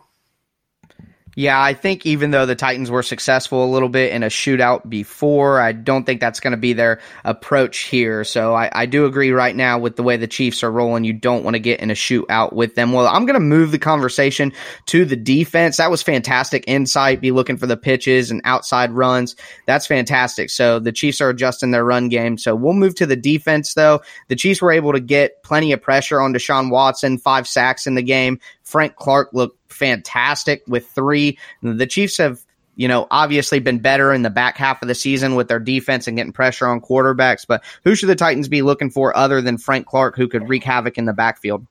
Yeah, 1.35 1.61
I 1.61 1.73
think 1.73 2.05
even 2.05 2.31
though 2.31 2.45
the 2.45 2.55
Titans 2.55 2.89
were 2.89 3.03
successful 3.03 3.65
a 3.65 3.67
little 3.67 3.89
bit 3.89 4.13
in 4.13 4.23
a 4.23 4.27
shootout 4.27 4.89
before, 4.89 5.59
I 5.59 5.73
don't 5.73 6.05
think 6.05 6.21
that's 6.21 6.39
going 6.39 6.51
to 6.51 6.57
be 6.57 6.71
their 6.71 7.01
approach 7.25 7.79
here. 7.79 8.23
So 8.23 8.53
I, 8.53 8.69
I, 8.71 8.85
do 8.85 9.05
agree 9.05 9.31
right 9.31 9.55
now 9.55 9.77
with 9.77 9.97
the 9.97 10.03
way 10.03 10.15
the 10.15 10.27
Chiefs 10.27 10.63
are 10.63 10.71
rolling. 10.71 11.03
You 11.03 11.11
don't 11.11 11.43
want 11.43 11.55
to 11.55 11.59
get 11.59 11.81
in 11.81 11.91
a 11.91 11.93
shootout 11.93 12.53
with 12.53 12.75
them. 12.75 12.93
Well, 12.93 13.07
I'm 13.07 13.25
going 13.25 13.33
to 13.33 13.41
move 13.41 13.71
the 13.71 13.79
conversation 13.79 14.53
to 14.85 15.03
the 15.03 15.17
defense. 15.17 15.75
That 15.75 15.91
was 15.91 16.01
fantastic 16.01 16.63
insight. 16.67 17.19
Be 17.19 17.31
looking 17.31 17.57
for 17.57 17.67
the 17.67 17.75
pitches 17.75 18.31
and 18.31 18.39
outside 18.45 18.93
runs. 18.93 19.35
That's 19.65 19.87
fantastic. 19.87 20.49
So 20.49 20.79
the 20.79 20.93
Chiefs 20.93 21.19
are 21.19 21.29
adjusting 21.29 21.71
their 21.71 21.83
run 21.83 22.07
game. 22.07 22.37
So 22.37 22.55
we'll 22.55 22.73
move 22.73 22.95
to 22.95 23.05
the 23.05 23.17
defense 23.17 23.73
though. 23.73 24.01
The 24.29 24.37
Chiefs 24.37 24.61
were 24.61 24.71
able 24.71 24.93
to 24.93 25.01
get 25.01 25.43
plenty 25.43 25.73
of 25.73 25.81
pressure 25.81 26.21
on 26.21 26.33
Deshaun 26.33 26.69
Watson, 26.71 27.17
five 27.17 27.45
sacks 27.45 27.87
in 27.87 27.95
the 27.95 28.03
game. 28.03 28.39
Frank 28.63 28.95
Clark 28.95 29.29
looked 29.31 29.54
fantastic 29.75 30.63
with 30.67 30.87
three. 30.89 31.37
The 31.61 31.85
Chiefs 31.85 32.17
have, 32.17 32.41
you 32.75 32.87
know, 32.87 33.07
obviously 33.11 33.59
been 33.59 33.79
better 33.79 34.13
in 34.13 34.21
the 34.21 34.29
back 34.29 34.57
half 34.57 34.81
of 34.81 34.87
the 34.87 34.95
season 34.95 35.35
with 35.35 35.47
their 35.47 35.59
defense 35.59 36.07
and 36.07 36.17
getting 36.17 36.33
pressure 36.33 36.67
on 36.67 36.81
quarterbacks. 36.81 37.45
But 37.47 37.63
who 37.83 37.95
should 37.95 38.09
the 38.09 38.15
Titans 38.15 38.47
be 38.47 38.61
looking 38.61 38.89
for 38.89 39.15
other 39.15 39.41
than 39.41 39.57
Frank 39.57 39.85
Clark, 39.85 40.15
who 40.15 40.27
could 40.27 40.47
wreak 40.49 40.63
havoc 40.63 40.97
in 40.97 41.05
the 41.05 41.13
backfield? 41.13 41.65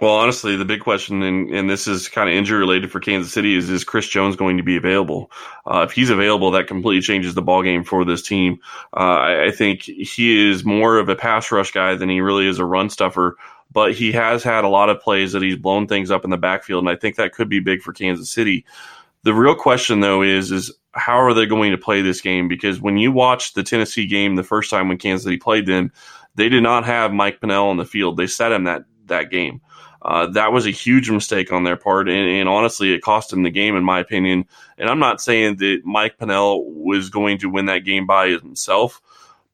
Well, 0.00 0.14
honestly, 0.14 0.54
the 0.54 0.64
big 0.64 0.80
question, 0.80 1.22
and, 1.22 1.50
and 1.50 1.68
this 1.68 1.88
is 1.88 2.08
kind 2.08 2.28
of 2.28 2.34
injury 2.36 2.60
related 2.60 2.92
for 2.92 3.00
Kansas 3.00 3.32
City, 3.32 3.56
is 3.56 3.68
is 3.68 3.82
Chris 3.82 4.06
Jones 4.08 4.36
going 4.36 4.56
to 4.58 4.62
be 4.62 4.76
available? 4.76 5.30
Uh, 5.66 5.86
if 5.88 5.92
he's 5.92 6.10
available, 6.10 6.52
that 6.52 6.68
completely 6.68 7.00
changes 7.00 7.34
the 7.34 7.42
ball 7.42 7.64
game 7.64 7.82
for 7.82 8.04
this 8.04 8.22
team. 8.22 8.60
Uh, 8.96 9.00
I, 9.00 9.46
I, 9.46 9.50
think 9.50 9.82
he 9.82 10.50
is 10.50 10.64
more 10.64 10.98
of 10.98 11.08
a 11.08 11.16
pass 11.16 11.50
rush 11.50 11.72
guy 11.72 11.96
than 11.96 12.08
he 12.08 12.20
really 12.20 12.46
is 12.46 12.60
a 12.60 12.64
run 12.64 12.90
stuffer. 12.90 13.36
But 13.70 13.94
he 13.94 14.12
has 14.12 14.42
had 14.42 14.64
a 14.64 14.68
lot 14.68 14.88
of 14.88 15.00
plays 15.00 15.32
that 15.32 15.42
he's 15.42 15.56
blown 15.56 15.86
things 15.86 16.10
up 16.10 16.24
in 16.24 16.30
the 16.30 16.38
backfield, 16.38 16.82
and 16.82 16.90
I 16.90 16.96
think 16.96 17.16
that 17.16 17.32
could 17.32 17.48
be 17.48 17.60
big 17.60 17.82
for 17.82 17.92
Kansas 17.92 18.30
City. 18.30 18.64
The 19.24 19.34
real 19.34 19.54
question, 19.54 20.00
though, 20.00 20.22
is 20.22 20.50
is 20.50 20.72
how 20.92 21.20
are 21.20 21.34
they 21.34 21.46
going 21.46 21.70
to 21.72 21.78
play 21.78 22.00
this 22.00 22.20
game? 22.20 22.48
Because 22.48 22.80
when 22.80 22.96
you 22.96 23.12
watched 23.12 23.54
the 23.54 23.62
Tennessee 23.62 24.06
game 24.06 24.36
the 24.36 24.42
first 24.42 24.70
time 24.70 24.88
when 24.88 24.98
Kansas 24.98 25.24
City 25.24 25.36
played 25.36 25.66
them, 25.66 25.92
they 26.34 26.48
did 26.48 26.62
not 26.62 26.84
have 26.84 27.12
Mike 27.12 27.40
Pennel 27.40 27.68
on 27.68 27.76
the 27.76 27.84
field. 27.84 28.16
They 28.16 28.26
set 28.26 28.52
him 28.52 28.64
that 28.64 28.84
that 29.06 29.30
game. 29.30 29.60
Uh, 30.02 30.26
that 30.28 30.52
was 30.52 30.64
a 30.64 30.70
huge 30.70 31.10
mistake 31.10 31.52
on 31.52 31.64
their 31.64 31.76
part, 31.76 32.08
and, 32.08 32.28
and, 32.28 32.48
honestly, 32.48 32.92
it 32.92 33.02
cost 33.02 33.30
them 33.30 33.42
the 33.42 33.50
game, 33.50 33.74
in 33.74 33.82
my 33.82 33.98
opinion. 33.98 34.44
And 34.78 34.88
I'm 34.88 35.00
not 35.00 35.20
saying 35.20 35.56
that 35.56 35.80
Mike 35.84 36.18
Pennel 36.18 36.64
was 36.72 37.10
going 37.10 37.38
to 37.38 37.50
win 37.50 37.66
that 37.66 37.84
game 37.84 38.06
by 38.06 38.28
himself, 38.28 39.02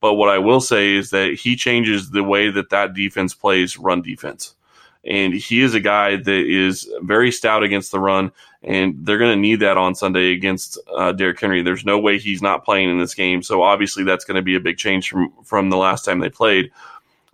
but 0.04 0.16
what 0.16 0.28
I 0.28 0.36
will 0.36 0.60
say 0.60 0.96
is 0.96 1.08
that 1.12 1.32
he 1.32 1.56
changes 1.56 2.10
the 2.10 2.22
way 2.22 2.50
that 2.50 2.68
that 2.68 2.92
defense 2.92 3.32
plays 3.32 3.78
run 3.78 4.02
defense. 4.02 4.54
And 5.02 5.32
he 5.32 5.62
is 5.62 5.72
a 5.72 5.80
guy 5.80 6.16
that 6.16 6.28
is 6.46 6.86
very 7.00 7.32
stout 7.32 7.62
against 7.62 7.90
the 7.90 7.98
run, 7.98 8.30
and 8.62 8.94
they're 8.98 9.16
going 9.16 9.34
to 9.34 9.40
need 9.40 9.60
that 9.60 9.78
on 9.78 9.94
Sunday 9.94 10.32
against 10.32 10.78
uh, 10.94 11.12
Derrick 11.12 11.40
Henry. 11.40 11.62
There's 11.62 11.86
no 11.86 11.98
way 11.98 12.18
he's 12.18 12.42
not 12.42 12.66
playing 12.66 12.90
in 12.90 12.98
this 12.98 13.14
game, 13.14 13.42
so 13.42 13.62
obviously 13.62 14.04
that's 14.04 14.26
going 14.26 14.34
to 14.34 14.42
be 14.42 14.56
a 14.56 14.60
big 14.60 14.76
change 14.76 15.08
from 15.08 15.32
from 15.42 15.70
the 15.70 15.78
last 15.78 16.04
time 16.04 16.18
they 16.18 16.28
played. 16.28 16.70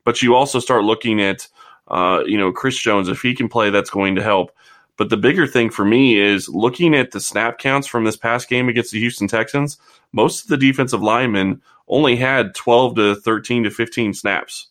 But 0.05 0.23
you 0.23 0.37
also 0.37 0.61
start 0.61 0.85
looking 0.85 1.21
at 1.21 1.49
uh, 1.89 2.23
you 2.25 2.39
know, 2.39 2.53
Chris 2.53 2.79
Jones, 2.79 3.09
if 3.09 3.21
he 3.21 3.35
can 3.35 3.49
play, 3.49 3.71
that's 3.71 3.91
going 3.91 4.15
to 4.15 4.23
help. 4.23 4.53
But 4.97 5.09
the 5.09 5.17
bigger 5.17 5.49
thing 5.49 5.71
for 5.71 5.85
me 5.85 6.21
is 6.21 6.49
looking 6.49 6.95
at 6.95 7.11
the 7.11 7.19
snap 7.19 7.59
counts 7.59 7.89
from 7.89 8.05
this 8.05 8.17
past 8.17 8.49
game 8.49 8.69
against 8.69 8.93
the 8.93 9.01
Houston 9.01 9.27
Texans. 9.27 9.77
Most 10.13 10.45
of 10.45 10.49
the 10.51 10.57
defensive 10.57 11.03
linemen 11.03 11.61
only 11.91 12.17
had 12.17 12.55
12 12.55 12.95
to 12.97 13.15
13 13.17 13.65
to 13.65 13.71
15 13.71 14.15
snaps 14.15 14.69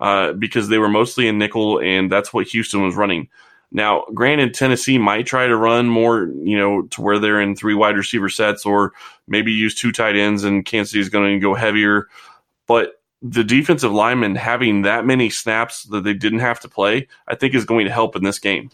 uh, 0.00 0.32
because 0.32 0.68
they 0.68 0.78
were 0.78 0.88
mostly 0.88 1.28
in 1.28 1.36
nickel, 1.36 1.78
and 1.80 2.10
that's 2.10 2.32
what 2.32 2.46
Houston 2.48 2.82
was 2.82 2.94
running. 2.94 3.28
Now, 3.72 4.04
granted, 4.14 4.54
Tennessee 4.54 4.98
might 4.98 5.26
try 5.26 5.46
to 5.46 5.56
run 5.56 5.88
more, 5.88 6.26
you 6.42 6.58
know, 6.58 6.82
to 6.82 7.02
where 7.02 7.18
they're 7.18 7.40
in 7.40 7.54
three 7.54 7.74
wide 7.74 7.96
receiver 7.96 8.28
sets 8.28 8.64
or 8.64 8.92
maybe 9.28 9.52
use 9.52 9.74
two 9.74 9.92
tight 9.92 10.16
ends, 10.16 10.44
and 10.44 10.64
Kansas 10.64 10.92
City 10.92 11.00
is 11.00 11.08
going 11.08 11.34
to 11.34 11.40
go 11.40 11.54
heavier. 11.54 12.08
But 12.66 13.00
the 13.22 13.44
defensive 13.44 13.92
linemen 13.92 14.34
having 14.34 14.82
that 14.82 15.04
many 15.04 15.28
snaps 15.28 15.84
that 15.84 16.04
they 16.04 16.14
didn't 16.14 16.38
have 16.38 16.60
to 16.60 16.68
play, 16.68 17.08
I 17.28 17.34
think 17.34 17.54
is 17.54 17.64
going 17.64 17.84
to 17.84 17.92
help 17.92 18.16
in 18.16 18.24
this 18.24 18.38
game. 18.38 18.70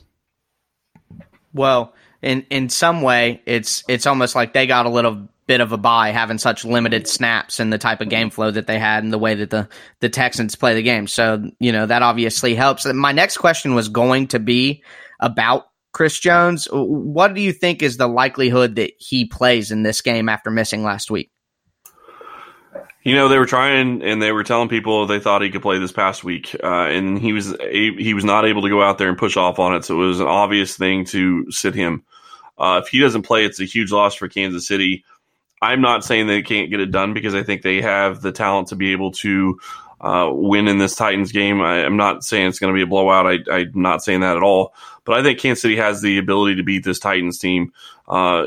Well, 1.52 1.94
in 2.22 2.46
in 2.50 2.68
some 2.68 3.02
way, 3.02 3.42
it's 3.46 3.84
it's 3.88 4.06
almost 4.06 4.34
like 4.34 4.52
they 4.52 4.66
got 4.66 4.86
a 4.86 4.90
little 4.90 5.28
bit 5.46 5.60
of 5.60 5.72
a 5.72 5.78
buy 5.78 6.10
having 6.10 6.38
such 6.38 6.64
limited 6.64 7.06
snaps 7.06 7.60
and 7.60 7.72
the 7.72 7.78
type 7.78 8.00
of 8.00 8.08
game 8.08 8.30
flow 8.30 8.50
that 8.50 8.66
they 8.66 8.78
had 8.78 9.04
and 9.04 9.12
the 9.12 9.18
way 9.18 9.34
that 9.34 9.50
the 9.50 9.68
the 10.00 10.08
Texans 10.08 10.56
play 10.56 10.74
the 10.74 10.82
game. 10.82 11.06
So 11.06 11.50
you 11.60 11.72
know 11.72 11.86
that 11.86 12.02
obviously 12.02 12.54
helps. 12.54 12.84
My 12.86 13.12
next 13.12 13.36
question 13.36 13.74
was 13.74 13.88
going 13.88 14.28
to 14.28 14.38
be 14.38 14.82
about 15.20 15.68
Chris 15.92 16.18
Jones. 16.18 16.68
What 16.70 17.34
do 17.34 17.40
you 17.40 17.52
think 17.52 17.82
is 17.82 17.96
the 17.96 18.08
likelihood 18.08 18.76
that 18.76 18.92
he 18.98 19.24
plays 19.24 19.70
in 19.70 19.82
this 19.82 20.02
game 20.02 20.28
after 20.28 20.50
missing 20.50 20.82
last 20.82 21.10
week? 21.10 21.30
You 23.02 23.14
know, 23.14 23.28
they 23.28 23.38
were 23.38 23.46
trying 23.46 24.02
and 24.02 24.20
they 24.20 24.32
were 24.32 24.42
telling 24.42 24.68
people 24.68 25.06
they 25.06 25.20
thought 25.20 25.40
he 25.40 25.50
could 25.50 25.62
play 25.62 25.78
this 25.78 25.92
past 25.92 26.24
week, 26.24 26.56
uh, 26.60 26.86
and 26.86 27.16
he 27.18 27.32
was 27.32 27.54
a, 27.60 27.96
he 27.96 28.14
was 28.14 28.24
not 28.24 28.44
able 28.44 28.62
to 28.62 28.68
go 28.68 28.82
out 28.82 28.98
there 28.98 29.08
and 29.08 29.16
push 29.16 29.36
off 29.36 29.60
on 29.60 29.76
it. 29.76 29.84
So 29.84 30.02
it 30.02 30.06
was 30.06 30.18
an 30.18 30.26
obvious 30.26 30.76
thing 30.76 31.04
to 31.06 31.50
sit 31.52 31.74
him. 31.74 32.04
Uh, 32.58 32.80
if 32.82 32.88
he 32.88 32.98
doesn't 32.98 33.22
play, 33.22 33.44
it's 33.44 33.60
a 33.60 33.64
huge 33.64 33.92
loss 33.92 34.16
for 34.16 34.28
Kansas 34.28 34.66
City. 34.66 35.04
I'm 35.62 35.80
not 35.80 36.04
saying 36.04 36.26
they 36.26 36.42
can't 36.42 36.70
get 36.70 36.80
it 36.80 36.90
done 36.90 37.14
because 37.14 37.34
I 37.34 37.42
think 37.42 37.62
they 37.62 37.80
have 37.80 38.20
the 38.20 38.32
talent 38.32 38.68
to 38.68 38.76
be 38.76 38.92
able 38.92 39.12
to 39.12 39.58
uh, 40.00 40.30
win 40.32 40.68
in 40.68 40.78
this 40.78 40.94
Titans 40.94 41.32
game. 41.32 41.60
I, 41.60 41.78
am 41.78 41.96
not 41.96 42.24
saying 42.24 42.48
it's 42.48 42.58
going 42.58 42.72
to 42.72 42.76
be 42.76 42.82
a 42.82 42.86
blowout. 42.86 43.26
I, 43.26 43.38
I'm 43.50 43.72
not 43.74 44.02
saying 44.02 44.20
that 44.20 44.36
at 44.36 44.42
all. 44.42 44.74
But 45.04 45.18
I 45.18 45.22
think 45.22 45.38
Kansas 45.38 45.62
City 45.62 45.76
has 45.76 46.02
the 46.02 46.18
ability 46.18 46.56
to 46.56 46.62
beat 46.62 46.84
this 46.84 46.98
Titans 46.98 47.38
team. 47.38 47.72
Uh, 48.06 48.46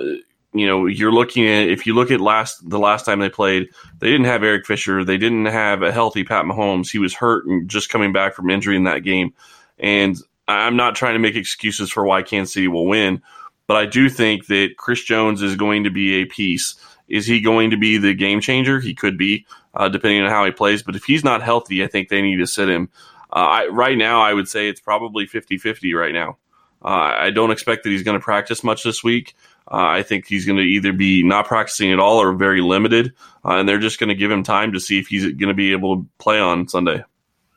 you 0.53 0.65
know, 0.67 0.85
you're 0.87 1.11
looking 1.11 1.47
at 1.47 1.67
if 1.67 1.85
you 1.85 1.93
look 1.93 2.11
at 2.11 2.19
last 2.19 2.67
the 2.67 2.79
last 2.79 3.05
time 3.05 3.19
they 3.19 3.29
played, 3.29 3.69
they 3.99 4.09
didn't 4.09 4.25
have 4.25 4.43
Eric 4.43 4.65
Fisher, 4.65 5.03
they 5.03 5.17
didn't 5.17 5.45
have 5.45 5.83
a 5.83 5.91
healthy 5.91 6.23
Pat 6.23 6.45
Mahomes. 6.45 6.91
He 6.91 6.99
was 6.99 7.13
hurt 7.13 7.45
and 7.45 7.69
just 7.69 7.89
coming 7.89 8.11
back 8.11 8.33
from 8.33 8.49
injury 8.49 8.75
in 8.75 8.83
that 8.85 9.03
game. 9.03 9.33
And 9.77 10.17
I'm 10.47 10.75
not 10.75 10.95
trying 10.95 11.13
to 11.13 11.19
make 11.19 11.35
excuses 11.35 11.91
for 11.91 12.05
why 12.05 12.23
Kansas 12.23 12.53
City 12.53 12.67
will 12.67 12.87
win, 12.87 13.21
but 13.67 13.77
I 13.77 13.85
do 13.85 14.09
think 14.09 14.47
that 14.47 14.77
Chris 14.77 15.03
Jones 15.03 15.43
is 15.43 15.55
going 15.55 15.83
to 15.83 15.91
be 15.91 16.15
a 16.15 16.25
piece. 16.25 16.75
Is 17.09 17.25
he 17.25 17.41
going 17.41 17.71
to 17.71 17.77
be 17.77 17.97
the 17.97 18.13
game 18.13 18.41
changer? 18.41 18.79
He 18.79 18.93
could 18.93 19.17
be, 19.17 19.45
uh, 19.73 19.89
depending 19.89 20.21
on 20.21 20.29
how 20.29 20.45
he 20.45 20.51
plays. 20.51 20.83
But 20.83 20.95
if 20.95 21.03
he's 21.03 21.23
not 21.23 21.41
healthy, 21.41 21.83
I 21.83 21.87
think 21.87 22.09
they 22.09 22.21
need 22.21 22.37
to 22.37 22.47
sit 22.47 22.69
him. 22.69 22.89
Uh, 23.31 23.35
I, 23.35 23.67
right 23.67 23.97
now, 23.97 24.21
I 24.21 24.33
would 24.33 24.47
say 24.47 24.69
it's 24.69 24.81
probably 24.81 25.25
50 25.25 25.57
50 25.57 25.93
right 25.93 26.13
now. 26.13 26.37
Uh, 26.83 27.13
I 27.19 27.29
don't 27.29 27.51
expect 27.51 27.83
that 27.83 27.89
he's 27.89 28.03
going 28.03 28.17
to 28.17 28.23
practice 28.23 28.63
much 28.63 28.83
this 28.83 29.03
week. 29.03 29.35
Uh, 29.69 29.85
I 29.85 30.03
think 30.03 30.25
he's 30.25 30.45
going 30.45 30.57
to 30.57 30.63
either 30.63 30.93
be 30.93 31.23
not 31.23 31.45
practicing 31.45 31.91
at 31.91 31.99
all 31.99 32.17
or 32.17 32.33
very 32.33 32.61
limited, 32.61 33.13
uh, 33.45 33.57
and 33.57 33.69
they're 33.69 33.79
just 33.79 33.99
going 33.99 34.07
to 34.07 34.15
give 34.15 34.31
him 34.31 34.43
time 34.43 34.71
to 34.73 34.79
see 34.79 34.97
if 34.97 35.07
he's 35.07 35.23
going 35.23 35.49
to 35.49 35.53
be 35.53 35.73
able 35.73 35.97
to 35.97 36.07
play 36.17 36.39
on 36.39 36.67
Sunday. 36.67 37.03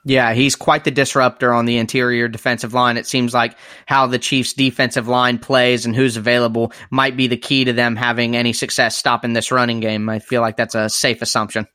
Yeah, 0.05 0.33
he's 0.33 0.57
quite 0.57 0.83
the 0.83 0.91
disruptor 0.91 1.53
on 1.53 1.65
the 1.65 1.79
interior 1.79 2.27
defensive 2.27 2.75
line. 2.75 2.97
It 2.97 3.07
seems 3.07 3.33
like 3.33 3.57
how 3.87 4.09
the 4.09 4.19
Chiefs' 4.19 4.53
defensive 4.53 5.07
line 5.07 5.39
plays 5.39 5.87
and 5.87 5.95
who's 5.95 6.17
available 6.17 6.73
might 6.91 7.17
be 7.17 7.29
the 7.29 7.37
key 7.37 7.65
to 7.65 7.73
them 7.73 7.95
having 7.95 8.35
any 8.35 8.53
success 8.53 8.97
stopping 8.97 9.33
this 9.33 9.53
running 9.53 9.79
game. 9.79 10.09
I 10.09 10.19
feel 10.19 10.41
like 10.41 10.57
that's 10.57 10.75
a 10.75 10.89
safe 10.89 11.23
assumption. 11.23 11.69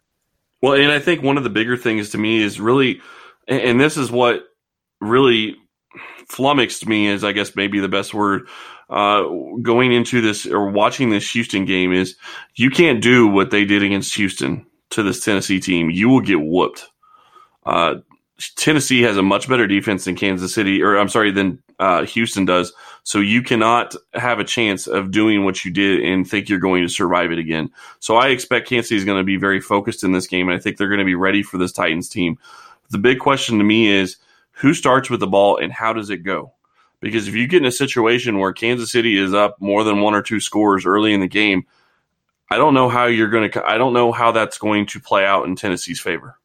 Well, 0.61 0.73
and 0.73 0.91
I 0.91 0.99
think 0.99 1.23
one 1.23 1.37
of 1.37 1.45
the 1.45 1.49
bigger 1.49 1.77
things 1.77 2.09
to 2.09 2.17
me 2.17 2.41
is 2.41 2.59
really, 2.59 2.99
and 3.47 3.79
this 3.79 3.95
is 3.95 4.11
what 4.11 4.43
really 4.99 5.55
flummoxed 6.27 6.85
me, 6.85 7.07
is 7.07 7.23
I 7.23 7.31
guess 7.31 7.55
maybe 7.55 7.79
the 7.79 7.87
best 7.87 8.13
word 8.13 8.49
uh, 8.89 9.23
going 9.61 9.93
into 9.93 10.19
this 10.19 10.45
or 10.45 10.69
watching 10.69 11.11
this 11.11 11.31
Houston 11.31 11.63
game 11.63 11.93
is 11.93 12.17
you 12.55 12.71
can't 12.71 13.01
do 13.01 13.27
what 13.27 13.51
they 13.51 13.63
did 13.63 13.83
against 13.83 14.15
Houston 14.15 14.65
to 14.89 15.03
this 15.03 15.23
Tennessee 15.23 15.61
team. 15.61 15.89
You 15.89 16.09
will 16.09 16.21
get 16.21 16.41
whooped. 16.41 16.87
Uh, 17.65 17.95
Tennessee 18.55 19.01
has 19.01 19.17
a 19.17 19.23
much 19.23 19.49
better 19.49 19.65
defense 19.65 20.05
than 20.05 20.15
Kansas 20.15 20.53
City, 20.53 20.81
or 20.83 20.97
I'm 20.97 21.09
sorry, 21.09 21.31
than 21.31 21.61
uh, 21.79 22.05
Houston 22.05 22.45
does. 22.45 22.71
So 23.03 23.19
you 23.19 23.41
cannot 23.41 23.95
have 24.13 24.39
a 24.39 24.43
chance 24.43 24.85
of 24.85 25.11
doing 25.11 25.43
what 25.43 25.65
you 25.65 25.71
did 25.71 26.01
and 26.01 26.27
think 26.27 26.47
you're 26.47 26.59
going 26.59 26.83
to 26.83 26.89
survive 26.89 27.31
it 27.31 27.39
again. 27.39 27.69
So 27.99 28.15
I 28.15 28.27
expect 28.27 28.69
Kansas 28.69 28.89
City 28.89 28.99
is 28.99 29.05
going 29.05 29.19
to 29.19 29.23
be 29.23 29.37
very 29.37 29.59
focused 29.59 30.03
in 30.03 30.11
this 30.11 30.27
game, 30.27 30.49
and 30.49 30.57
I 30.57 30.61
think 30.61 30.77
they're 30.77 30.89
going 30.89 30.99
to 30.99 31.05
be 31.05 31.15
ready 31.15 31.41
for 31.41 31.57
this 31.57 31.71
Titans 31.71 32.09
team. 32.09 32.37
The 32.89 32.99
big 32.99 33.19
question 33.19 33.57
to 33.57 33.63
me 33.63 33.87
is 33.87 34.17
who 34.51 34.73
starts 34.73 35.09
with 35.09 35.19
the 35.19 35.27
ball 35.27 35.57
and 35.57 35.71
how 35.71 35.93
does 35.93 36.09
it 36.09 36.17
go? 36.17 36.53
Because 36.99 37.27
if 37.27 37.35
you 37.35 37.47
get 37.47 37.61
in 37.61 37.67
a 37.67 37.71
situation 37.71 38.39
where 38.39 38.53
Kansas 38.53 38.91
City 38.91 39.17
is 39.17 39.33
up 39.33 39.59
more 39.59 39.83
than 39.83 40.01
one 40.01 40.15
or 40.15 40.21
two 40.21 40.39
scores 40.39 40.85
early 40.85 41.13
in 41.13 41.19
the 41.19 41.27
game, 41.27 41.65
I 42.49 42.57
don't 42.57 42.73
know 42.73 42.89
how 42.89 43.05
you're 43.05 43.29
going 43.29 43.51
to. 43.51 43.65
I 43.65 43.77
don't 43.77 43.93
know 43.93 44.11
how 44.11 44.31
that's 44.31 44.57
going 44.57 44.85
to 44.87 44.99
play 44.99 45.25
out 45.25 45.45
in 45.45 45.55
Tennessee's 45.55 45.99
favor. 45.99 46.39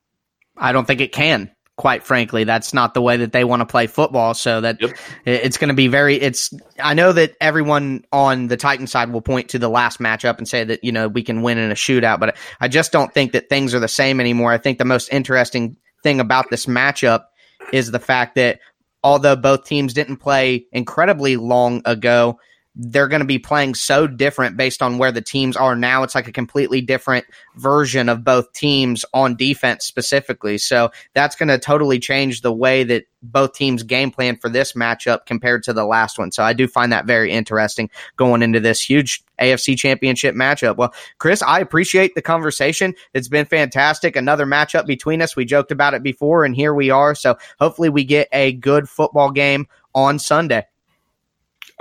I 0.57 0.73
don't 0.73 0.87
think 0.87 1.01
it 1.01 1.13
can. 1.13 1.51
Quite 1.77 2.05
frankly, 2.05 2.45
that's 2.45 2.75
not 2.75 2.93
the 2.93 3.01
way 3.01 3.17
that 3.17 3.33
they 3.33 3.45
want 3.45 3.61
to 3.61 3.67
play 3.67 3.87
football. 3.87 4.35
So 4.35 4.61
that 4.61 4.81
yep. 4.81 4.97
it's 5.25 5.57
going 5.57 5.69
to 5.69 5.75
be 5.75 5.89
very. 5.89 6.17
It's. 6.17 6.53
I 6.79 6.93
know 6.93 7.13
that 7.13 7.35
everyone 7.41 8.05
on 8.13 8.49
the 8.49 8.59
Titan 8.59 8.87
side 8.87 9.11
will 9.11 9.23
point 9.23 9.49
to 9.51 9.59
the 9.59 9.71
last 9.71 9.99
matchup 9.99 10.37
and 10.37 10.47
say 10.47 10.65
that 10.65 10.85
you 10.85 10.93
know 10.93 11.09
we 11.09 11.23
can 11.23 11.41
win 11.43 11.57
in 11.57 11.71
a 11.71 11.75
shootout, 11.75 12.21
but 12.21 12.37
I 12.61 12.69
just 12.69 12.93
don't 12.93 13.13
think 13.13 13.33
that 13.33 13.49
things 13.49 13.75
are 13.75 13.81
the 13.81 13.89
same 13.89 14.21
anymore. 14.21 14.53
I 14.53 14.59
think 14.59 14.79
the 14.79 14.85
most 14.85 15.09
interesting 15.11 15.77
thing 16.03 16.21
about 16.21 16.51
this 16.51 16.67
matchup 16.67 17.25
is 17.73 17.91
the 17.91 17.99
fact 17.99 18.35
that 18.35 18.61
although 19.03 19.37
both 19.37 19.65
teams 19.65 19.95
didn't 19.95 20.19
play 20.19 20.67
incredibly 20.73 21.37
long 21.37 21.83
ago, 21.85 22.39
they're 22.75 23.09
going 23.09 23.21
to 23.21 23.27
be 23.27 23.39
playing 23.39 23.75
so 23.75 24.07
different 24.07 24.57
based 24.57 24.83
on 24.83 24.97
where 24.97 25.13
the 25.13 25.21
teams 25.21 25.57
are 25.57 25.77
now. 25.77 26.03
It's 26.03 26.15
like 26.15 26.29
a 26.29 26.33
completely 26.33 26.81
different 26.81 27.27
version 27.57 28.09
of 28.09 28.25
both 28.25 28.53
teams 28.53 29.05
on 29.13 29.37
defense 29.37 29.85
specifically. 29.85 30.57
So 30.57 30.91
that's 31.13 31.37
going 31.37 31.49
to 31.49 31.59
totally 31.59 31.99
change 31.99 32.41
the 32.41 32.53
way 32.53 32.83
that 32.85 33.05
both 33.23 33.53
teams 33.53 33.83
game 33.83 34.11
plan 34.11 34.37
for 34.37 34.49
this 34.49 34.73
matchup 34.73 35.27
compared 35.27 35.63
to 35.65 35.73
the 35.73 35.85
last 35.85 36.19
one. 36.19 36.33
So 36.33 36.43
I 36.43 36.55
do 36.55 36.67
find 36.67 36.93
that 36.93 37.05
very 37.05 37.31
interesting 37.31 37.91
going 38.17 38.43
into 38.43 38.59
this 38.59 38.83
huge 38.83 39.23
AFC 39.39 39.77
championship 39.77 40.35
matchup. 40.35 40.77
Well, 40.77 40.95
Chris, 41.19 41.43
I 41.43 41.61
appreciate 41.61 42.15
the 42.15 42.23
conversation. 42.23 42.95
It's 43.13 43.29
been 43.29 43.47
fantastic. 43.47 44.17
Another 44.17 44.47
matchup 44.47 44.87
between 44.87 45.21
us. 45.21 45.37
We 45.37 45.45
joked 45.45 45.71
about 45.73 45.95
it 45.95 46.03
before 46.03 46.45
and 46.45 46.57
here 46.57 46.75
we 46.75 46.91
are. 46.91 47.15
So 47.15 47.37
hopefully 47.61 47.91
we 47.91 48.05
get 48.05 48.29
a 48.33 48.53
good 48.53 48.89
football 48.89 49.31
game 49.31 49.67
on 49.95 50.19
Sunday. 50.19 50.65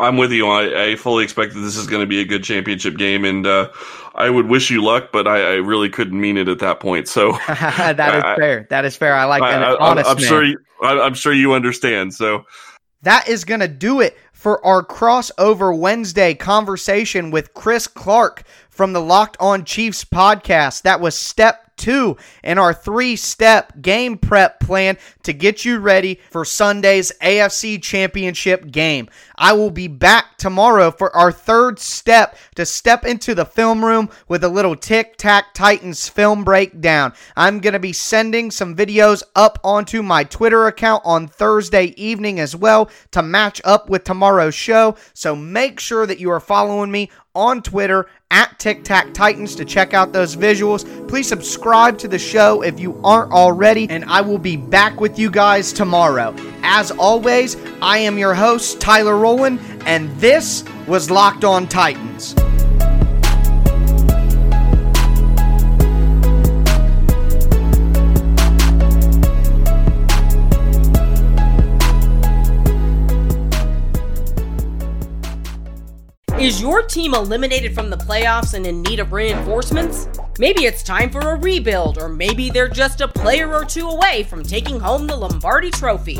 I'm 0.01 0.17
with 0.17 0.31
you. 0.31 0.47
I, 0.47 0.91
I, 0.91 0.95
fully 0.95 1.23
expect 1.23 1.53
that 1.53 1.59
this 1.59 1.77
is 1.77 1.87
going 1.87 2.01
to 2.01 2.07
be 2.07 2.19
a 2.21 2.25
good 2.25 2.43
championship 2.43 2.97
game, 2.97 3.23
and 3.23 3.45
uh, 3.45 3.69
I 4.15 4.29
would 4.29 4.47
wish 4.47 4.69
you 4.69 4.83
luck, 4.83 5.09
but 5.11 5.27
I, 5.27 5.53
I, 5.53 5.55
really 5.55 5.89
couldn't 5.89 6.19
mean 6.19 6.37
it 6.37 6.47
at 6.47 6.59
that 6.59 6.79
point. 6.79 7.07
So 7.07 7.31
that 7.47 8.15
is 8.15 8.23
I, 8.23 8.35
fair. 8.35 8.67
That 8.69 8.85
is 8.85 8.95
fair. 8.95 9.15
I 9.15 9.25
like 9.25 9.41
that. 9.41 9.61
I, 9.61 10.11
am 10.11 10.17
sure. 10.17 10.43
You, 10.43 10.59
I'm 10.81 11.13
sure 11.13 11.33
you 11.33 11.53
understand. 11.53 12.13
So 12.13 12.45
that 13.03 13.27
is 13.29 13.43
going 13.43 13.59
to 13.59 13.67
do 13.67 14.01
it 14.01 14.17
for 14.33 14.63
our 14.65 14.83
crossover 14.83 15.77
Wednesday 15.77 16.33
conversation 16.33 17.29
with 17.29 17.53
Chris 17.53 17.87
Clark 17.87 18.43
from 18.69 18.93
the 18.93 19.01
Locked 19.01 19.37
On 19.39 19.63
Chiefs 19.63 20.03
podcast. 20.03 20.81
That 20.81 20.99
was 20.99 21.15
step 21.15 21.71
two 21.77 22.15
in 22.43 22.57
our 22.57 22.73
three 22.73 23.15
step 23.15 23.73
game 23.81 24.17
prep 24.17 24.59
plan 24.59 24.97
to 25.23 25.33
get 25.33 25.65
you 25.65 25.79
ready 25.79 26.19
for 26.29 26.45
Sunday's 26.45 27.11
AFC 27.21 27.81
Championship 27.81 28.69
game. 28.71 29.09
I 29.41 29.53
will 29.53 29.71
be 29.71 29.87
back 29.87 30.37
tomorrow 30.37 30.91
for 30.91 31.13
our 31.15 31.31
third 31.31 31.79
step 31.79 32.37
to 32.53 32.63
step 32.63 33.05
into 33.05 33.33
the 33.33 33.43
film 33.43 33.83
room 33.83 34.11
with 34.27 34.43
a 34.43 34.47
little 34.47 34.75
Tic 34.75 35.17
Tac 35.17 35.55
Titans 35.55 36.07
film 36.07 36.43
breakdown. 36.43 37.13
I'm 37.35 37.59
going 37.59 37.73
to 37.73 37.79
be 37.79 37.91
sending 37.91 38.51
some 38.51 38.75
videos 38.75 39.23
up 39.35 39.57
onto 39.63 40.03
my 40.03 40.25
Twitter 40.25 40.67
account 40.67 41.01
on 41.05 41.27
Thursday 41.27 41.85
evening 41.97 42.39
as 42.39 42.55
well 42.55 42.91
to 43.09 43.23
match 43.23 43.59
up 43.65 43.89
with 43.89 44.03
tomorrow's 44.03 44.53
show. 44.53 44.95
So 45.15 45.35
make 45.35 45.79
sure 45.79 46.05
that 46.05 46.19
you 46.19 46.29
are 46.29 46.39
following 46.39 46.91
me 46.91 47.09
on 47.33 47.61
Twitter 47.61 48.07
at 48.29 48.59
Tic 48.59 48.83
Tac 48.83 49.13
Titans 49.13 49.55
to 49.55 49.65
check 49.65 49.93
out 49.93 50.11
those 50.11 50.35
visuals. 50.35 50.85
Please 51.07 51.27
subscribe 51.27 51.97
to 51.99 52.07
the 52.07 52.19
show 52.19 52.61
if 52.61 52.79
you 52.79 52.99
aren't 53.03 53.31
already, 53.31 53.89
and 53.89 54.03
I 54.05 54.21
will 54.21 54.37
be 54.37 54.57
back 54.57 54.99
with 54.99 55.17
you 55.17 55.31
guys 55.31 55.71
tomorrow. 55.73 56.35
As 56.61 56.91
always, 56.91 57.57
I 57.81 57.99
am 57.99 58.17
your 58.17 58.33
host, 58.33 58.79
Tyler 58.79 59.17
Rowland, 59.31 59.61
and 59.85 60.09
this 60.19 60.65
was 60.87 61.09
Locked 61.09 61.45
On 61.45 61.65
Titans. 61.65 62.35
Is 76.37 76.59
your 76.59 76.81
team 76.81 77.13
eliminated 77.13 77.73
from 77.73 77.89
the 77.89 77.95
playoffs 77.95 78.53
and 78.53 78.67
in 78.67 78.81
need 78.81 78.99
of 78.99 79.13
reinforcements? 79.13 80.09
Maybe 80.39 80.65
it's 80.65 80.83
time 80.83 81.09
for 81.09 81.19
a 81.19 81.35
rebuild, 81.37 81.97
or 81.97 82.09
maybe 82.09 82.49
they're 82.49 82.67
just 82.67 82.99
a 82.99 83.07
player 83.07 83.53
or 83.53 83.63
two 83.63 83.87
away 83.87 84.23
from 84.23 84.43
taking 84.43 84.77
home 84.77 85.07
the 85.07 85.15
Lombardi 85.15 85.69
Trophy. 85.69 86.19